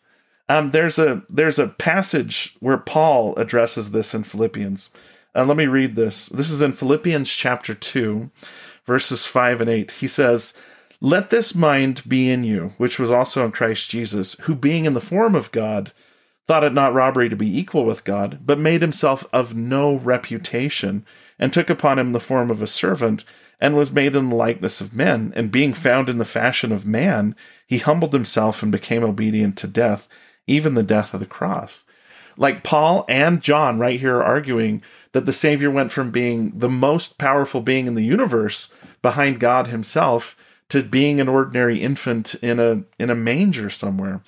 [0.49, 4.89] Um, there's a there's a passage where Paul addresses this in Philippians.
[5.35, 6.27] Uh, let me read this.
[6.27, 8.31] This is in Philippians chapter two,
[8.85, 9.91] verses five and eight.
[9.91, 10.53] He says,
[11.01, 14.93] "Let this mind be in you, which was also in Christ Jesus, who being in
[14.93, 15.91] the form of God."
[16.47, 21.05] Thought it not robbery to be equal with God, but made himself of no reputation,
[21.39, 23.23] and took upon him the form of a servant,
[23.59, 25.33] and was made in the likeness of men.
[25.35, 29.67] And being found in the fashion of man, he humbled himself and became obedient to
[29.67, 30.07] death,
[30.45, 31.83] even the death of the cross.
[32.37, 36.69] Like Paul and John, right here, are arguing that the Savior went from being the
[36.69, 38.71] most powerful being in the universe
[39.01, 40.35] behind God Himself
[40.69, 44.21] to being an ordinary infant in a in a manger somewhere.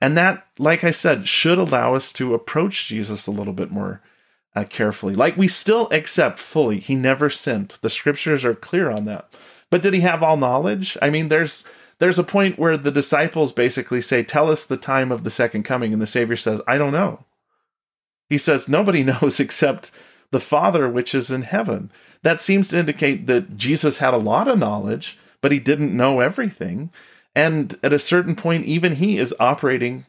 [0.00, 4.02] And that, like I said, should allow us to approach Jesus a little bit more
[4.54, 5.14] uh, carefully.
[5.14, 7.76] Like we still accept fully, he never sinned.
[7.80, 9.28] The scriptures are clear on that.
[9.70, 10.96] But did he have all knowledge?
[11.02, 11.64] I mean, there's
[11.98, 15.64] there's a point where the disciples basically say, "Tell us the time of the second
[15.64, 17.24] coming," and the Savior says, "I don't know."
[18.28, 19.90] He says, "Nobody knows except
[20.30, 21.90] the Father which is in heaven."
[22.22, 26.20] That seems to indicate that Jesus had a lot of knowledge, but he didn't know
[26.20, 26.90] everything.
[27.34, 30.06] And at a certain point, even he is operating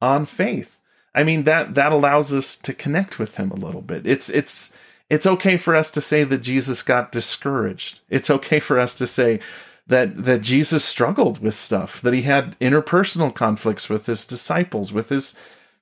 [0.00, 0.80] on faith.
[1.14, 4.06] I mean that that allows us to connect with him a little bit.
[4.06, 4.76] It's it's
[5.10, 8.00] it's okay for us to say that Jesus got discouraged.
[8.08, 9.40] It's okay for us to say
[9.86, 15.10] that that Jesus struggled with stuff, that he had interpersonal conflicts with his disciples, with
[15.10, 15.34] his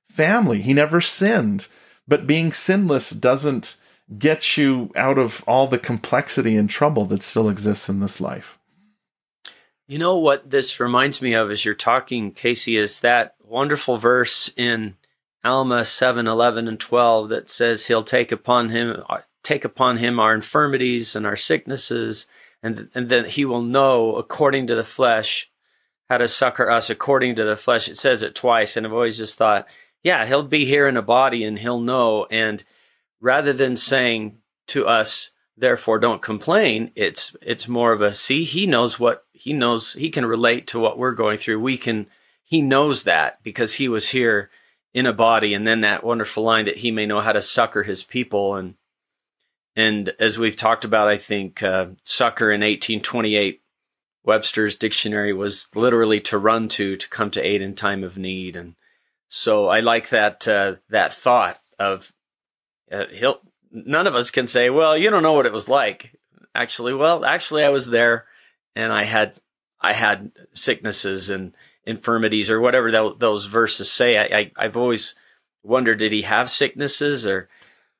[0.09, 0.61] family.
[0.61, 1.67] He never sinned,
[2.07, 3.77] but being sinless doesn't
[4.17, 8.57] get you out of all the complexity and trouble that still exists in this life.
[9.87, 14.51] You know what this reminds me of as you're talking, Casey, is that wonderful verse
[14.57, 14.95] in
[15.43, 19.01] Alma 7, 11, and 12 that says he'll take upon him
[19.43, 22.27] take upon him our infirmities and our sicknesses,
[22.61, 25.49] and, and that he will know according to the flesh
[26.09, 27.87] how to succor us according to the flesh.
[27.87, 29.67] It says it twice, and I've always just thought,
[30.03, 32.27] yeah, he'll be here in a body and he'll know.
[32.29, 32.63] And
[33.19, 38.65] rather than saying to us, therefore don't complain, it's it's more of a see, he
[38.65, 41.59] knows what he knows he can relate to what we're going through.
[41.61, 42.07] We can
[42.43, 44.49] he knows that because he was here
[44.93, 47.83] in a body and then that wonderful line that he may know how to succor
[47.83, 48.55] his people.
[48.55, 48.75] And
[49.75, 53.61] and as we've talked about i think uh, succor in 1828
[54.23, 58.55] webster's dictionary was literally to run to to come to aid in time of need.
[58.55, 58.75] And
[59.27, 62.11] so i like that uh, that thought of
[62.91, 63.39] uh, he'll
[63.71, 66.15] none of us can say well you don't know what it was like.
[66.53, 68.25] Actually well actually i was there
[68.75, 69.37] and i had
[69.79, 71.53] i had sicknesses and
[71.85, 74.17] infirmities or whatever th- those verses say.
[74.17, 75.15] I, I, have always
[75.63, 77.49] wondered, did he have sicknesses or?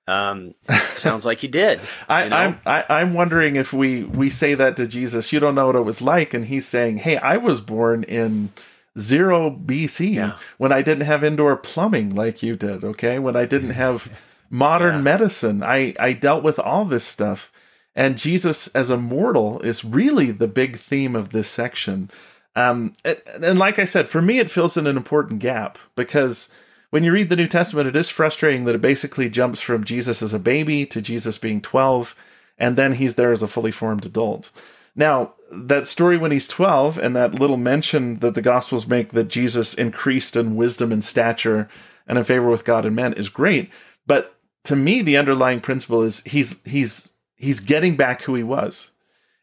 [0.07, 0.55] Um,
[0.93, 1.79] sounds like he did.
[2.09, 2.35] I, know?
[2.35, 5.55] I'm I, am i am wondering if we we say that to Jesus, you don't
[5.55, 8.49] know what it was like, and he's saying, "Hey, I was born in
[8.97, 10.37] zero BC yeah.
[10.57, 12.83] when I didn't have indoor plumbing like you did.
[12.83, 14.11] Okay, when I didn't have
[14.49, 15.01] modern yeah.
[15.01, 17.51] medicine, I I dealt with all this stuff."
[17.95, 22.09] And Jesus, as a mortal, is really the big theme of this section.
[22.55, 26.49] Um, and like I said, for me, it fills in an important gap because
[26.89, 30.21] when you read the New Testament, it is frustrating that it basically jumps from Jesus
[30.21, 32.13] as a baby to Jesus being 12,
[32.57, 34.51] and then he's there as a fully formed adult.
[34.95, 39.29] Now, that story when he's 12 and that little mention that the Gospels make that
[39.29, 41.69] Jesus increased in wisdom and stature
[42.07, 43.69] and in favor with God and men is great.
[44.05, 48.91] But to me, the underlying principle is he's he's he's getting back who he was.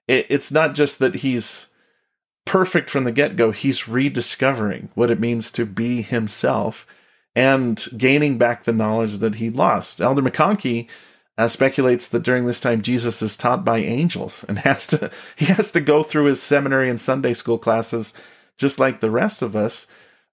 [0.07, 1.68] It, it's not just that he's
[2.49, 3.51] perfect from the get go.
[3.51, 6.86] He's rediscovering what it means to be himself
[7.36, 10.01] and gaining back the knowledge that he lost.
[10.01, 10.88] Elder McConkie
[11.36, 15.44] uh, speculates that during this time Jesus is taught by angels and has to he
[15.44, 18.14] has to go through his seminary and Sunday school classes
[18.57, 19.86] just like the rest of us.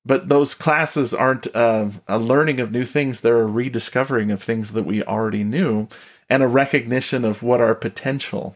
[0.05, 4.71] but those classes aren't uh, a learning of new things; they're a rediscovering of things
[4.71, 5.89] that we already knew,
[6.29, 8.55] and a recognition of what our potential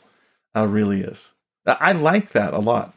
[0.56, 1.34] uh, really is.
[1.66, 2.94] I like that a lot.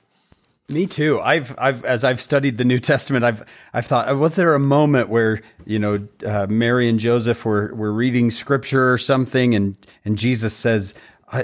[0.69, 1.21] Me too.
[1.21, 3.45] I've, I've, as I've studied the New Testament, I've,
[3.75, 7.93] I've thought, was there a moment where you know uh, Mary and Joseph were were
[7.93, 10.95] reading Scripture or something, and and Jesus says,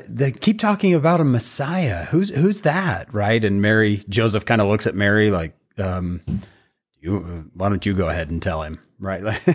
[0.09, 2.05] they keep talking about a Messiah.
[2.07, 3.43] Who's who's that, right?
[3.43, 6.21] And Mary, Joseph kind of looks at Mary like, um,
[7.01, 9.23] you, why don't you go ahead and tell him, right?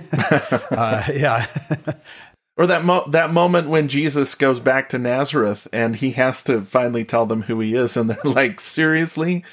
[0.72, 1.46] uh, yeah.
[2.56, 6.62] or that mo- that moment when Jesus goes back to Nazareth and he has to
[6.62, 9.44] finally tell them who he is, and they're like, seriously,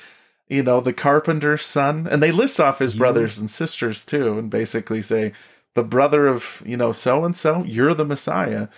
[0.49, 4.51] you know, the carpenter's son, and they list off his brothers and sisters too, and
[4.51, 5.33] basically say,
[5.75, 8.69] the brother of you know so and so, you're the Messiah.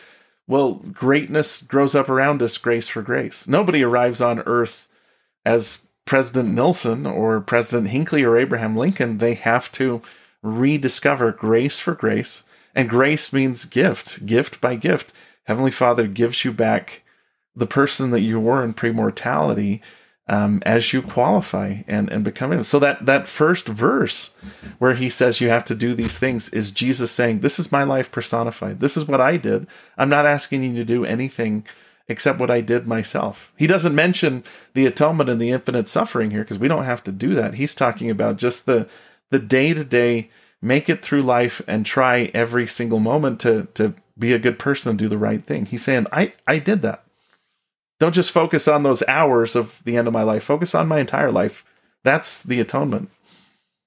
[0.46, 3.48] Well, greatness grows up around us, grace for grace.
[3.48, 4.88] Nobody arrives on earth
[5.44, 9.18] as President Nelson or President Hinckley or Abraham Lincoln.
[9.18, 10.02] They have to
[10.42, 12.42] rediscover grace for grace.
[12.74, 15.12] And grace means gift, gift by gift.
[15.44, 17.02] Heavenly Father gives you back
[17.54, 19.80] the person that you were in premortality
[20.28, 22.64] um, as you qualify and, and become him.
[22.64, 24.34] So that, that first verse
[24.78, 27.82] where he says you have to do these things is Jesus saying, This is my
[27.82, 28.80] life personified.
[28.80, 29.66] This is what I did.
[29.98, 31.66] I'm not asking you to do anything
[32.08, 33.52] except what I did myself.
[33.56, 34.44] He doesn't mention
[34.74, 37.54] the atonement and the infinite suffering here because we don't have to do that.
[37.54, 38.88] He's talking about just the
[39.30, 40.30] the day to day
[40.62, 44.90] make it through life and try every single moment to to be a good person
[44.90, 45.66] and do the right thing.
[45.66, 47.04] He's saying, I, I did that.
[47.98, 50.44] Don't just focus on those hours of the end of my life.
[50.44, 51.64] Focus on my entire life.
[52.04, 53.10] That's the atonement.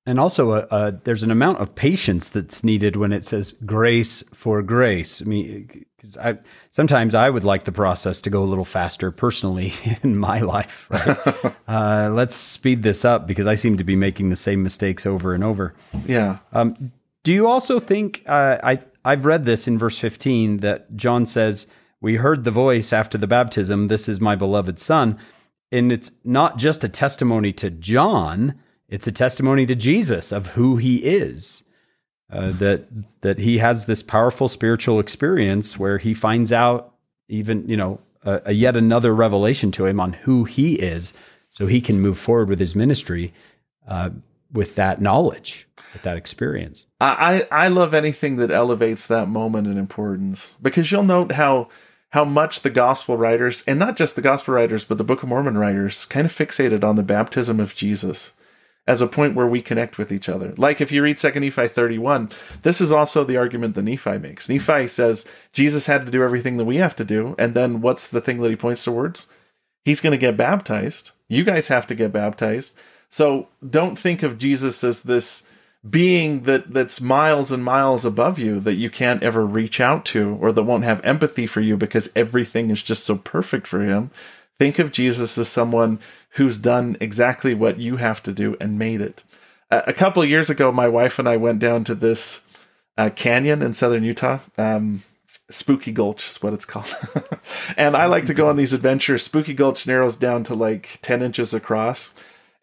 [0.06, 4.24] And also, uh, uh, there's an amount of patience that's needed when it says grace
[4.34, 5.22] for grace.
[5.22, 6.40] I mean, because I
[6.70, 10.88] sometimes I would like the process to go a little faster personally in my life.
[10.90, 11.56] Right?
[11.68, 15.34] uh, let's speed this up because I seem to be making the same mistakes over
[15.34, 15.74] and over.
[16.06, 16.38] Yeah.
[16.54, 16.92] Um,
[17.24, 21.68] do you also think uh, I I've read this in verse 15 that John says
[22.02, 25.18] we heard the voice after the baptism, This is my beloved Son.
[25.72, 28.56] And it's not just a testimony to John,
[28.88, 31.64] it's a testimony to Jesus of who he is.
[32.32, 32.88] Uh, that
[33.22, 36.96] that he has this powerful spiritual experience where he finds out
[37.28, 41.14] even you know a, a, yet another revelation to him on who he is,
[41.52, 43.32] so he can move forward with his ministry
[43.88, 44.10] uh,
[44.52, 46.88] with that knowledge, with that experience.
[47.00, 51.70] I I love anything that elevates that moment in importance because you'll note how
[52.10, 55.30] how much the gospel writers, and not just the gospel writers, but the Book of
[55.30, 58.34] Mormon writers, kind of fixated on the baptism of Jesus
[58.88, 60.54] as a point where we connect with each other.
[60.58, 62.30] Like if you read 2 Nephi 31,
[62.62, 64.48] this is also the argument that Nephi makes.
[64.48, 68.08] Nephi says Jesus had to do everything that we have to do, and then what's
[68.08, 69.28] the thing that he points towards?
[69.84, 71.12] He's going to get baptized.
[71.28, 72.76] You guys have to get baptized.
[73.10, 75.44] So don't think of Jesus as this
[75.88, 80.36] being that that's miles and miles above you that you can't ever reach out to
[80.42, 84.10] or that won't have empathy for you because everything is just so perfect for him
[84.58, 86.00] think of jesus as someone
[86.32, 89.24] who's done exactly what you have to do and made it.
[89.72, 92.46] A couple of years ago my wife and i went down to this
[92.98, 94.40] uh, canyon in southern utah.
[94.58, 95.04] Um,
[95.50, 96.96] spooky gulch is what it's called.
[97.78, 99.24] And i like to go on these adventures.
[99.24, 102.14] Spooky gulch narrows down to like 10 inches across.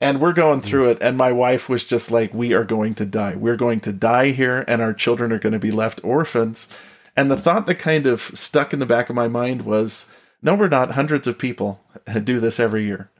[0.00, 3.06] And we're going through it and my wife was just like we are going to
[3.06, 3.36] die.
[3.36, 6.68] We're going to die here and our children are going to be left orphans.
[7.16, 10.06] And the thought that kind of stuck in the back of my mind was
[10.42, 11.80] no we're not hundreds of people
[12.24, 13.10] do this every year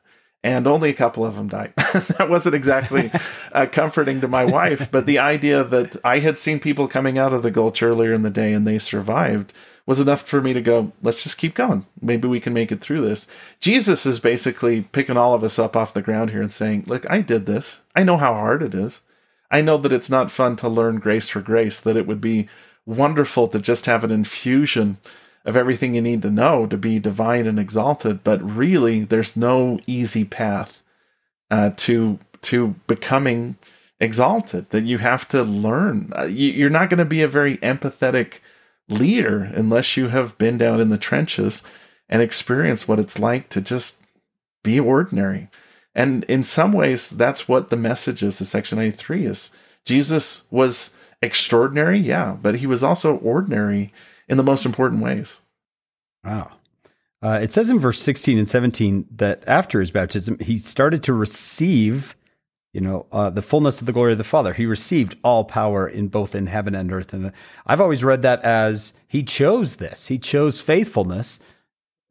[0.45, 1.73] and only a couple of them die.
[1.77, 3.11] that wasn't exactly
[3.53, 7.33] uh, comforting to my wife, but the idea that I had seen people coming out
[7.33, 9.53] of the gulch earlier in the day and they survived
[9.87, 11.87] was enough for me to go, let's just keep going.
[12.01, 13.27] Maybe we can make it through this.
[13.61, 17.09] Jesus is basically picking all of us up off the ground here and saying, look,
[17.11, 17.83] I did this.
[17.95, 19.01] I know how hard it is.
[19.51, 22.49] I know that it's not fun to learn grace for grace, that it would be
[22.87, 24.99] wonderful to just have an infusion
[25.45, 29.80] of everything you need to know to be divine and exalted, but really there's no
[29.86, 30.82] easy path
[31.51, 33.57] uh, to to becoming
[34.01, 36.12] exalted that you have to learn.
[36.18, 38.40] Uh, you, are not going to be a very empathetic
[38.88, 41.62] leader unless you have been down in the trenches
[42.09, 44.03] and experienced what it's like to just
[44.64, 45.49] be ordinary.
[45.95, 49.51] And in some ways, that's what the message is of Section 93 is.
[49.84, 53.93] Jesus was extraordinary, yeah, but he was also ordinary
[54.33, 55.41] in the most important ways.
[56.24, 56.51] Wow.
[57.22, 61.12] Uh, it says in verse 16 and 17 that after his baptism, he started to
[61.12, 62.16] receive
[62.72, 64.55] you know, uh, the fullness of the glory of the Father.
[64.55, 67.12] He received all power in both in heaven and earth.
[67.12, 67.33] And
[67.66, 70.07] I've always read that as he chose this.
[70.07, 71.39] He chose faithfulness,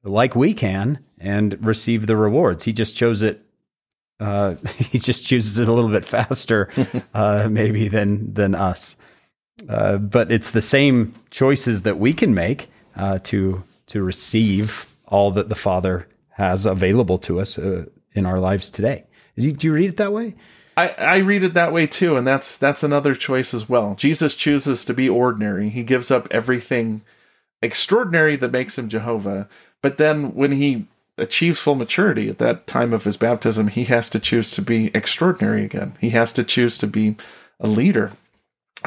[0.04, 2.64] like we can, and receive the rewards.
[2.66, 3.44] He just chose it
[4.20, 6.70] Uh, he just chooses it a little bit faster,
[7.16, 8.96] uh, maybe than than us.
[9.70, 15.32] Uh, but it's the same choices that we can make uh, to to receive all
[15.32, 19.04] that the Father has available to us uh, in our lives today.
[19.36, 20.36] You, do you read it that way?
[20.78, 23.96] I, I read it that way too, and that's that's another choice as well.
[23.96, 25.70] Jesus chooses to be ordinary.
[25.70, 27.02] He gives up everything
[27.62, 29.48] extraordinary that makes him Jehovah.
[29.82, 30.88] But then when he
[31.18, 34.92] achieves full maturity at that time of his baptism, he has to choose to be
[34.96, 35.94] extraordinary again.
[36.00, 37.16] He has to choose to be
[37.60, 38.12] a leader.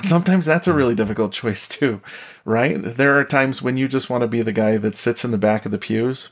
[0.05, 2.01] Sometimes that's a really difficult choice too,
[2.45, 2.83] right?
[2.83, 5.39] There are times when you just want to be the guy that sits in the
[5.39, 6.31] back of the pews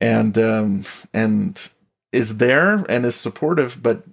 [0.00, 1.68] and um, and
[2.12, 4.04] is there and is supportive, but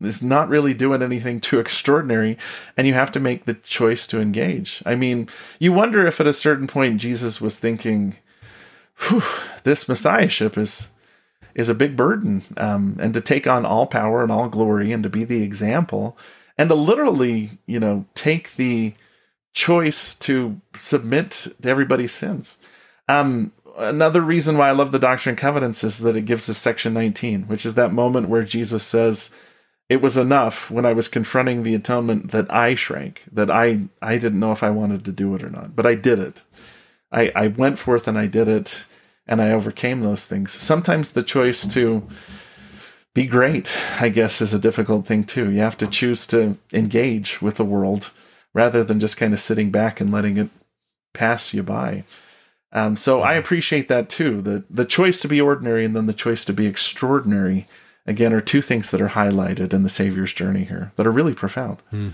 [0.00, 2.36] is not really doing anything too extraordinary
[2.76, 6.26] and you have to make the choice to engage i mean you wonder if at
[6.26, 8.16] a certain point jesus was thinking
[9.64, 10.88] this messiahship is
[11.54, 15.02] is a big burden um, and to take on all power and all glory and
[15.02, 16.16] to be the example
[16.58, 18.94] and to literally you know take the
[19.52, 22.58] choice to submit to everybody's sins
[23.08, 26.58] um, another reason why i love the doctrine and covenants is that it gives us
[26.58, 29.34] section 19 which is that moment where jesus says
[29.92, 34.16] it was enough when I was confronting the atonement that I shrank, that I I
[34.16, 36.40] didn't know if I wanted to do it or not, but I did it.
[37.12, 38.86] I, I went forth and I did it,
[39.26, 40.50] and I overcame those things.
[40.50, 42.08] Sometimes the choice to
[43.14, 45.50] be great, I guess, is a difficult thing too.
[45.50, 48.10] You have to choose to engage with the world
[48.54, 50.48] rather than just kind of sitting back and letting it
[51.12, 52.04] pass you by.
[52.72, 54.40] Um, so I appreciate that too.
[54.40, 57.66] The the choice to be ordinary and then the choice to be extraordinary
[58.06, 61.34] again are two things that are highlighted in the Savior's journey here that are really
[61.34, 61.80] profound.
[61.90, 62.10] Hmm.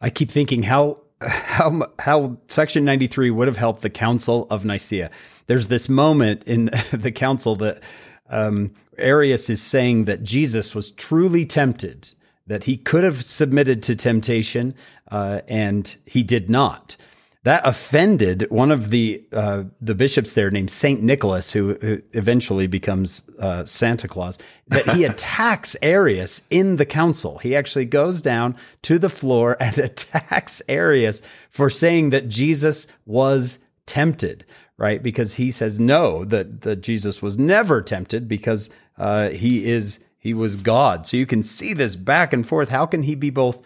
[0.00, 5.10] I keep thinking how how how Section 93 would have helped the Council of Nicaea.
[5.46, 7.82] There's this moment in the council that
[8.30, 12.12] um, Arius is saying that Jesus was truly tempted,
[12.46, 14.74] that he could have submitted to temptation,
[15.10, 16.96] uh, and he did not
[17.42, 22.66] that offended one of the uh, the bishops there named Saint Nicholas, who, who eventually
[22.66, 24.38] becomes uh, Santa Claus.
[24.68, 27.38] That he attacks Arius in the council.
[27.38, 33.58] He actually goes down to the floor and attacks Arius for saying that Jesus was
[33.86, 34.44] tempted.
[34.80, 40.00] Right, because he says no, that that Jesus was never tempted because uh, he is
[40.18, 41.06] he was God.
[41.06, 42.70] So you can see this back and forth.
[42.70, 43.60] How can he be both?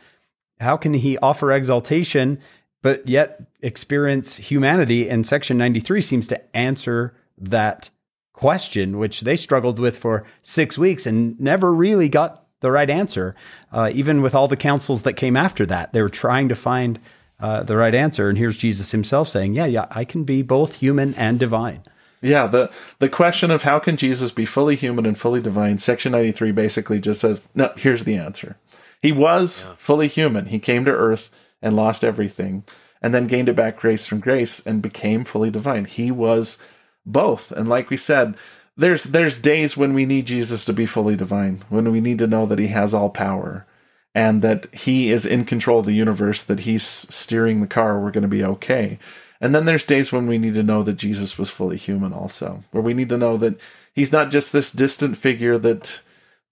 [0.59, 2.41] How can he offer exaltation
[2.85, 5.09] but yet experience humanity.
[5.09, 7.89] And Section 93 seems to answer that
[8.35, 13.35] question, which they struggled with for six weeks and never really got the right answer.
[13.73, 17.01] Uh, even with all the councils that came after that, they were trying to find
[17.45, 18.31] uh, the right answer.
[18.31, 21.83] And here's Jesus himself saying, Yeah, yeah, I can be both human and divine.
[22.23, 26.13] Yeah, the the question of how can Jesus be fully human and fully divine, section
[26.13, 28.57] 93 basically just says, no, here's the answer.
[29.03, 29.75] He was yeah.
[29.77, 30.47] fully human.
[30.47, 31.31] He came to earth
[31.61, 32.65] and lost everything,
[33.03, 35.85] and then gained it back grace from grace and became fully divine.
[35.85, 36.57] He was
[37.05, 37.53] both.
[37.53, 38.37] And like we said,
[38.75, 42.27] there's there's days when we need Jesus to be fully divine, when we need to
[42.27, 43.67] know that he has all power
[44.15, 48.11] and that he is in control of the universe, that he's steering the car, we're
[48.11, 48.99] going to be okay.
[49.41, 52.63] And then there's days when we need to know that Jesus was fully human also,
[52.71, 53.61] where we need to know that
[53.93, 56.03] he's not just this distant figure that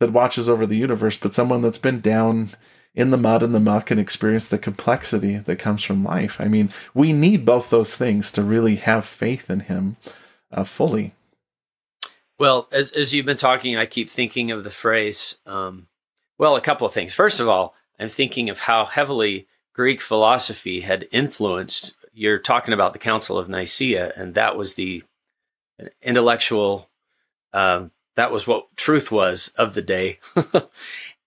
[0.01, 2.51] that watches over the universe, but someone that's been down
[2.93, 6.41] in the mud and the muck and experience the complexity that comes from life.
[6.41, 9.97] I mean, we need both those things to really have faith in Him
[10.51, 11.15] uh, fully.
[12.39, 15.37] Well, as as you've been talking, I keep thinking of the phrase.
[15.47, 15.87] Um,
[16.39, 17.14] well, a couple of things.
[17.14, 21.95] First of all, I'm thinking of how heavily Greek philosophy had influenced.
[22.12, 25.03] You're talking about the Council of Nicaea, and that was the
[26.03, 26.89] intellectual.
[27.53, 30.18] Uh, that was what truth was of the day.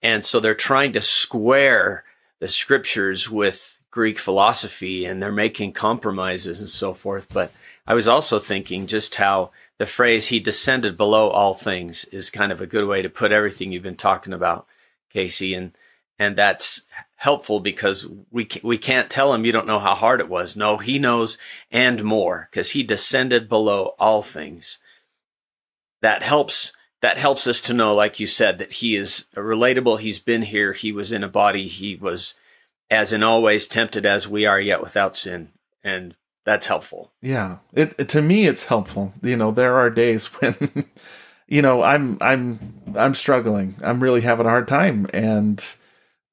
[0.05, 2.03] And so they're trying to square
[2.39, 7.27] the scriptures with Greek philosophy and they're making compromises and so forth.
[7.33, 7.51] But
[7.87, 9.49] I was also thinking just how
[9.79, 13.31] the phrase he descended below all things is kind of a good way to put
[13.31, 14.67] everything you've been talking about,
[15.15, 15.55] Casey.
[15.55, 15.71] And,
[16.19, 16.81] and that's
[17.15, 20.55] helpful because we, we can't tell him you don't know how hard it was.
[20.55, 21.37] No, he knows
[21.71, 24.79] and more because he descended below all things.
[26.01, 29.99] That helps that helps us to know, like you said, that he is relatable.
[29.99, 30.73] He's been here.
[30.73, 31.67] He was in a body.
[31.67, 32.33] He was,
[32.89, 35.49] as in always, tempted as we are, yet without sin.
[35.83, 37.11] And that's helpful.
[37.21, 37.57] Yeah.
[37.73, 39.13] It, it to me, it's helpful.
[39.21, 40.55] You know, there are days when,
[41.47, 43.75] you know, I'm, I'm, I'm struggling.
[43.81, 45.07] I'm really having a hard time.
[45.13, 45.63] And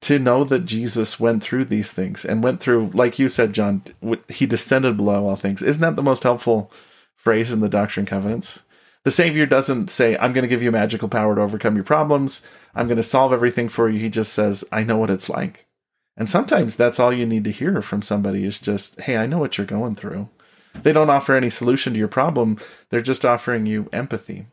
[0.01, 3.83] to know that Jesus went through these things and went through, like you said, John,
[4.27, 5.61] he descended below all things.
[5.61, 6.71] Isn't that the most helpful
[7.15, 8.63] phrase in the Doctrine and Covenants?
[9.05, 12.41] The Savior doesn't say, I'm going to give you magical power to overcome your problems.
[12.73, 13.99] I'm going to solve everything for you.
[13.99, 15.67] He just says, I know what it's like.
[16.15, 19.39] And sometimes that's all you need to hear from somebody is just, hey, I know
[19.39, 20.29] what you're going through.
[20.73, 22.57] They don't offer any solution to your problem.
[22.89, 24.47] They're just offering you empathy.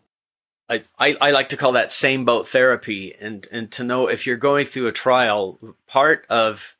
[0.99, 3.15] I, I, like to call that same boat therapy.
[3.21, 6.77] And, and to know if you're going through a trial, part of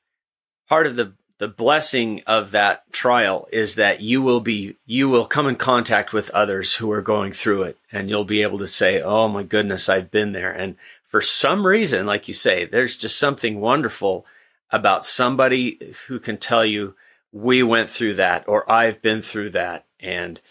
[0.69, 5.25] part of the the blessing of that trial is that you will be you will
[5.25, 8.67] come in contact with others who are going through it and you'll be able to
[8.67, 10.53] say oh my goodness i've been there.
[10.53, 14.27] And for some reason like you say there's just something wonderful
[14.71, 16.95] about somebody who can tell you
[17.33, 19.87] we went through that or i've been through that.
[19.99, 20.43] And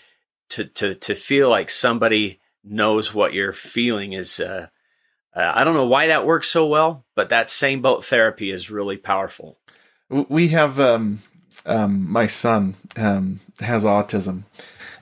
[0.50, 2.40] to to to feel like somebody
[2.70, 4.68] knows what you're feeling is uh,
[5.36, 8.70] uh, i don't know why that works so well but that same boat therapy is
[8.70, 9.58] really powerful
[10.10, 11.20] we have um,
[11.66, 14.44] um, my son um, has autism,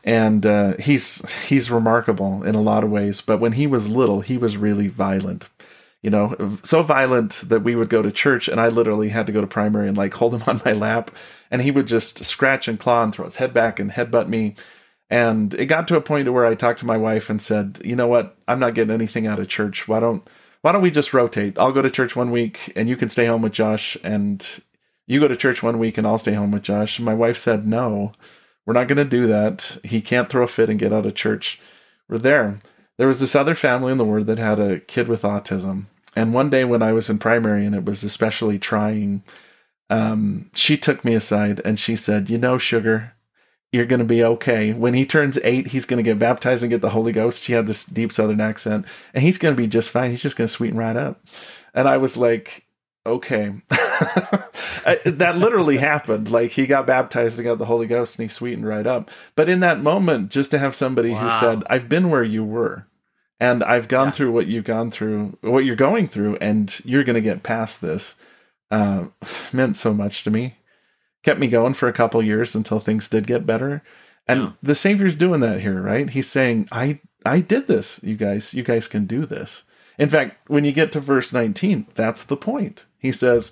[0.04, 3.22] and uh, he's he's remarkable in a lot of ways.
[3.22, 5.50] But when he was little, he was really violent.
[6.04, 9.34] You know, so violent that we would go to church, and I literally had to
[9.34, 11.12] go to primary and like hold him on my lap,
[11.50, 14.56] and he would just scratch and claw and throw his head back and headbutt me.
[15.10, 17.96] And it got to a point where I talked to my wife and said, "You
[17.96, 18.36] know what?
[18.48, 19.88] I'm not getting anything out of church.
[19.88, 20.28] Why don't
[20.62, 21.58] why don't we just rotate?
[21.58, 24.62] I'll go to church one week, and you can stay home with Josh, and
[25.08, 27.00] you go to church one week and I'll stay home with Josh.
[27.00, 28.12] And my wife said, no,
[28.66, 29.80] we're not going to do that.
[29.84, 31.60] He can't throw a fit and get out of church.
[32.10, 32.60] We're there.
[32.98, 35.86] There was this other family in the Word that had a kid with autism.
[36.16, 39.24] And one day when I was in primary and it was especially trying,
[39.90, 43.14] um, she took me aside and she said, You know, Sugar,
[43.72, 44.74] you're going to be okay.
[44.74, 47.46] When he turns eight, he's going to get baptized and get the Holy Ghost.
[47.46, 50.12] He had this deep Southern accent, and he's going to be just fine.
[50.12, 51.22] He's just going to sweeten right up.
[51.74, 52.66] And I was like,
[53.06, 53.54] okay.
[53.70, 56.30] that literally happened.
[56.30, 59.10] Like he got baptized and got the Holy Ghost and he sweetened right up.
[59.36, 61.22] But in that moment, just to have somebody wow.
[61.22, 62.88] who said, I've been where you were
[63.40, 64.12] and I've gone yeah.
[64.12, 67.82] through what you've gone through, what you're going through, and you're going to get past
[67.82, 68.16] this,
[68.72, 69.06] uh,
[69.54, 70.56] meant so much to me.
[71.24, 73.84] Kept me going for a couple years until things did get better.
[74.28, 74.52] And yeah.
[74.62, 76.10] the Savior's doing that here, right?
[76.10, 78.54] He's saying, I, I did this, you guys.
[78.54, 79.64] You guys can do this.
[79.98, 82.86] In fact, when you get to verse 19, that's the point.
[83.00, 83.52] He says,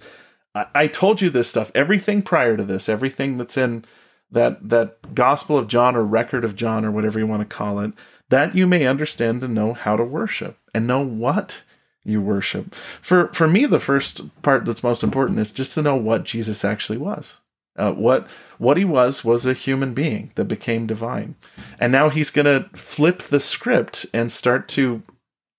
[0.53, 3.85] I, I told you this stuff, everything prior to this, everything that's in
[4.31, 7.79] that that Gospel of John or record of John or whatever you want to call
[7.79, 7.93] it,
[8.29, 11.63] that you may understand and know how to worship and know what
[12.03, 12.75] you worship.
[13.01, 16.63] For for me, the first part that's most important is just to know what Jesus
[16.65, 17.39] actually was.
[17.77, 21.35] Uh, what what he was was a human being that became divine,
[21.79, 25.03] and now he's going to flip the script and start to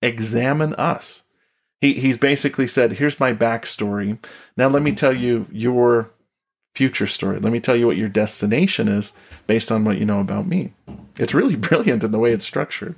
[0.01, 1.23] examine us.
[1.81, 4.19] He he's basically said, "Here's my backstory.
[4.57, 6.11] Now let me tell you your
[6.75, 7.39] future story.
[7.39, 9.13] Let me tell you what your destination is
[9.47, 10.73] based on what you know about me."
[11.19, 12.97] It's really brilliant in the way it's structured.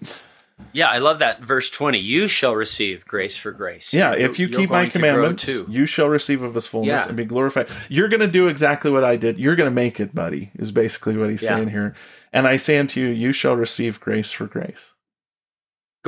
[0.73, 1.99] Yeah, I love that verse 20.
[1.99, 3.93] You shall receive grace for grace.
[3.93, 7.09] Yeah, if you keep my commandments, you shall receive of his fullness yeah.
[7.09, 7.69] and be glorified.
[7.89, 9.39] You're going to do exactly what I did.
[9.39, 11.57] You're going to make it, buddy, is basically what he's yeah.
[11.57, 11.95] saying here.
[12.33, 14.95] And I say unto you, you shall receive grace for grace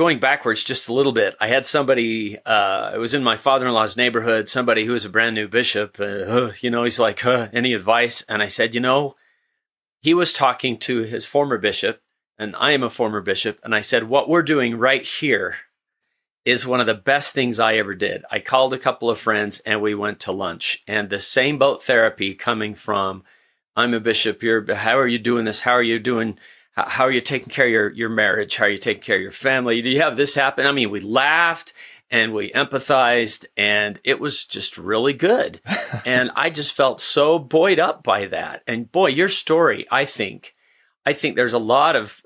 [0.01, 3.67] going backwards just a little bit, I had somebody, uh, it was in my father
[3.67, 5.99] in law's neighborhood, somebody who was a brand new bishop.
[5.99, 8.23] Uh, you know, he's like, huh, any advice?
[8.27, 9.15] And I said, you know,
[10.01, 12.00] he was talking to his former bishop,
[12.41, 13.59] and I am a former bishop.
[13.63, 15.57] And I said, what we're doing right here
[16.43, 18.25] is one of the best things I ever did.
[18.31, 20.81] I called a couple of friends and we went to lunch.
[20.87, 23.23] And the same boat therapy coming from,
[23.75, 25.61] I'm a bishop, you're, how are you doing this?
[25.61, 26.37] How are you doing?
[26.73, 28.55] how are you taking care of your, your marriage?
[28.55, 29.81] How are you taking care of your family?
[29.83, 30.65] Do you have this happen?
[30.65, 31.73] I mean, we laughed
[32.09, 35.61] and we empathized and it was just really good.
[36.05, 38.63] and I just felt so buoyed up by that.
[38.65, 40.55] And boy, your story, I think,
[41.05, 42.23] I think there's a lot of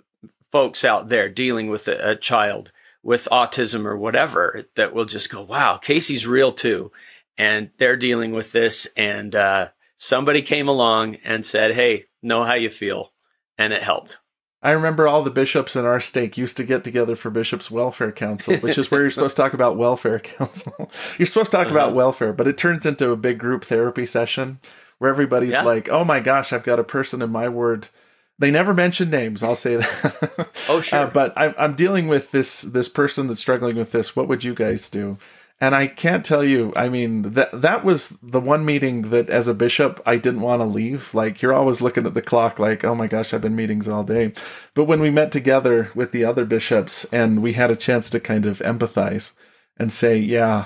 [0.56, 2.72] folks out there dealing with a, a child
[3.04, 6.94] with autism or whatever that will just go, wow, Casey's real too.
[7.38, 8.88] And they're dealing with this.
[8.96, 13.12] And uh, somebody came along and said, hey, know how you feel.
[13.58, 14.20] And it helped.
[14.64, 18.14] I remember all the bishops in our stake used to get together for Bishops' Welfare
[18.14, 20.90] Council, which is where you're supposed to talk about welfare council.
[21.18, 21.76] you're supposed to talk uh-huh.
[21.76, 24.60] about welfare, but it turns into a big group therapy session
[25.00, 25.64] where everybody's yeah.
[25.64, 27.90] like, "Oh my gosh, I've got a person in my ward."
[28.38, 29.44] They never mention names.
[29.44, 30.50] I'll say that.
[30.70, 31.00] oh sure.
[31.00, 34.16] Uh, but I'm I'm dealing with this this person that's struggling with this.
[34.16, 35.18] What would you guys do?
[35.62, 39.48] And I can't tell you, I mean, that that was the one meeting that as
[39.48, 41.14] a bishop I didn't want to leave.
[41.14, 44.04] Like you're always looking at the clock like, "Oh my gosh, I've been meetings all
[44.04, 44.34] day."
[44.74, 48.20] But when we met together with the other bishops and we had a chance to
[48.20, 49.32] kind of empathize
[49.78, 50.66] and say, "Yeah,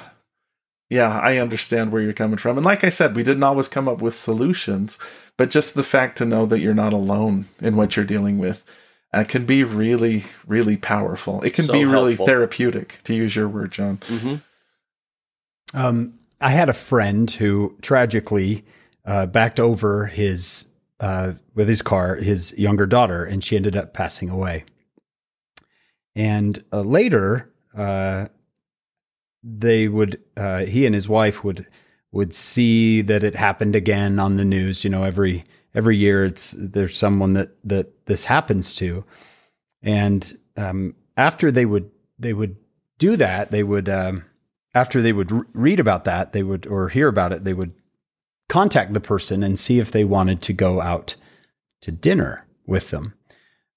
[0.90, 3.88] yeah, I understand where you're coming from." And like I said, we didn't always come
[3.88, 4.98] up with solutions,
[5.38, 8.64] but just the fact to know that you're not alone in what you're dealing with
[9.14, 11.42] uh, can be really, really powerful.
[11.42, 12.26] It can So be really helpful.
[12.26, 14.00] therapeutic, to use your word, John.
[14.08, 14.36] hmm
[15.74, 18.66] Um, I had a friend who tragically
[19.06, 20.66] uh, backed over his
[21.00, 24.66] uh, with his car his younger daughter, and she ended up passing away.
[26.16, 28.28] And uh, later, uh,
[29.44, 31.66] they would uh, he and his wife would
[32.12, 34.84] would see that it happened again on the news.
[34.84, 39.04] You know, every every year it's there's someone that that this happens to,
[39.82, 42.58] and um, after they would they would
[42.98, 43.90] do that, they would.
[43.90, 44.26] Um,
[44.76, 47.74] after they would r- read about that, they would or hear about it, they would
[48.48, 51.16] contact the person and see if they wanted to go out
[51.82, 53.14] to dinner with them.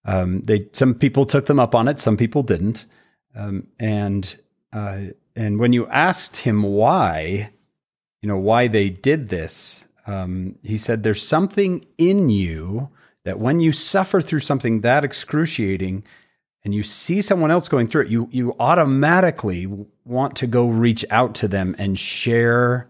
[0.04, 2.86] Um, they some people took them up on it, some people didn't,
[3.34, 4.36] um, and
[4.72, 5.00] uh,
[5.34, 7.50] and when you asked him why,
[8.20, 12.90] you know why they did this, um, he said, "There's something in you
[13.24, 16.04] that when you suffer through something that excruciating."
[16.64, 19.68] and you see someone else going through it, you you automatically
[20.04, 22.88] want to go reach out to them and share.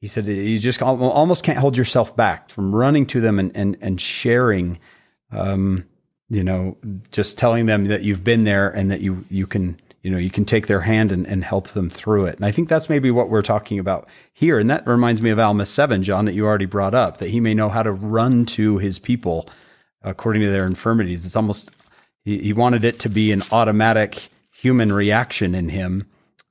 [0.00, 3.76] He said you just almost can't hold yourself back from running to them and and
[3.80, 4.78] and sharing.
[5.30, 5.86] Um,
[6.30, 6.78] you know,
[7.10, 10.30] just telling them that you've been there and that you you can you know you
[10.30, 12.36] can take their hand and, and help them through it.
[12.36, 14.58] And I think that's maybe what we're talking about here.
[14.58, 17.40] And that reminds me of Alma seven, John, that you already brought up, that he
[17.40, 19.48] may know how to run to his people
[20.02, 21.24] according to their infirmities.
[21.24, 21.70] It's almost
[22.22, 26.06] he, he wanted it to be an automatic human reaction in him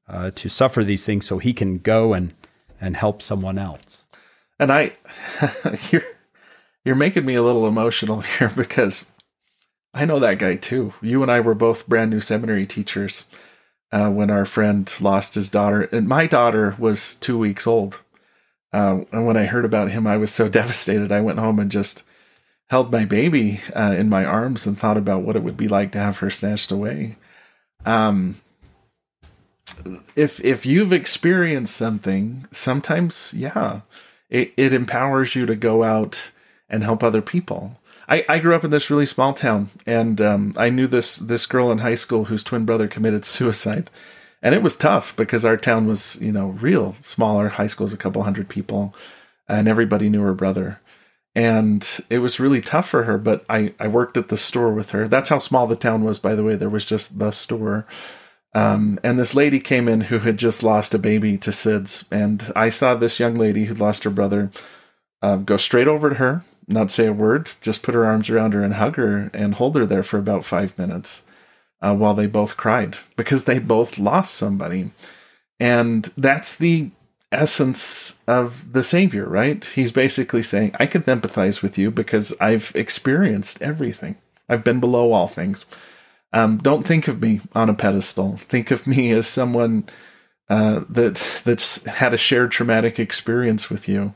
[0.08, 2.34] uh, to suffer these things so he can go and
[2.82, 4.08] and help someone else.
[4.60, 4.94] And I,
[5.92, 6.04] you're
[6.84, 9.12] you're making me a little emotional here because
[9.94, 10.94] I know that guy too.
[11.02, 13.30] You and I were both brand new seminary teachers
[13.92, 18.00] uh, when our friend lost his daughter, and my daughter was two weeks old.
[18.72, 21.12] Uh, and when I heard about him, I was so devastated.
[21.12, 22.04] I went home and just
[22.70, 25.92] held my baby uh, in my arms and thought about what it would be like
[25.92, 27.18] to have her snatched away.
[27.86, 28.42] Um,
[30.16, 33.82] if if you've experienced something, sometimes yeah,
[34.30, 36.32] it, it empowers you to go out
[36.68, 37.80] and help other people.
[38.08, 41.46] I, I grew up in this really small town, and um, I knew this this
[41.46, 43.90] girl in high school whose twin brother committed suicide,
[44.42, 47.50] and it was tough because our town was you know real smaller.
[47.50, 48.96] High school is a couple hundred people,
[49.48, 50.80] and everybody knew her brother,
[51.36, 53.18] and it was really tough for her.
[53.18, 55.08] But I I worked at the store with her.
[55.08, 56.56] That's how small the town was, by the way.
[56.56, 57.86] There was just the store.
[58.56, 62.06] Um, and this lady came in who had just lost a baby to SIDS.
[62.12, 64.52] And I saw this young lady who'd lost her brother
[65.24, 68.54] uh, go straight over to her, not say a word, just put her arms around
[68.54, 71.24] her and hug her and hold her there for about five minutes
[71.82, 74.92] uh, while they both cried because they both lost somebody.
[75.60, 76.92] And that's the
[77.32, 79.64] essence of the Savior, right?
[79.66, 84.16] He's basically saying, I can empathize with you because I've experienced everything,
[84.48, 85.66] I've been below all things.
[86.32, 88.38] Um, don't think of me on a pedestal.
[88.38, 89.88] Think of me as someone
[90.50, 94.14] uh, that that's had a shared traumatic experience with you,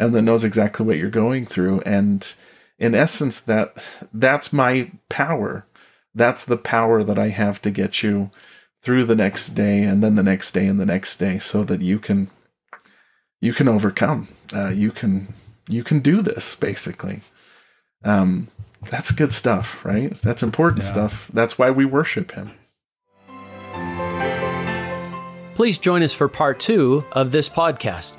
[0.00, 1.82] and that knows exactly what you're going through.
[1.82, 2.32] And
[2.78, 3.76] in essence, that
[4.12, 5.66] that's my power.
[6.14, 8.30] That's the power that I have to get you
[8.82, 11.82] through the next day, and then the next day, and the next day, so that
[11.82, 12.30] you can
[13.42, 14.28] you can overcome.
[14.52, 15.34] Uh, you can
[15.68, 17.20] you can do this basically.
[18.02, 18.48] Um,
[18.90, 20.18] that's good stuff, right?
[20.22, 21.30] That's important stuff.
[21.34, 22.52] That's why we worship him.
[25.54, 28.16] Please join us for part two of this podcast.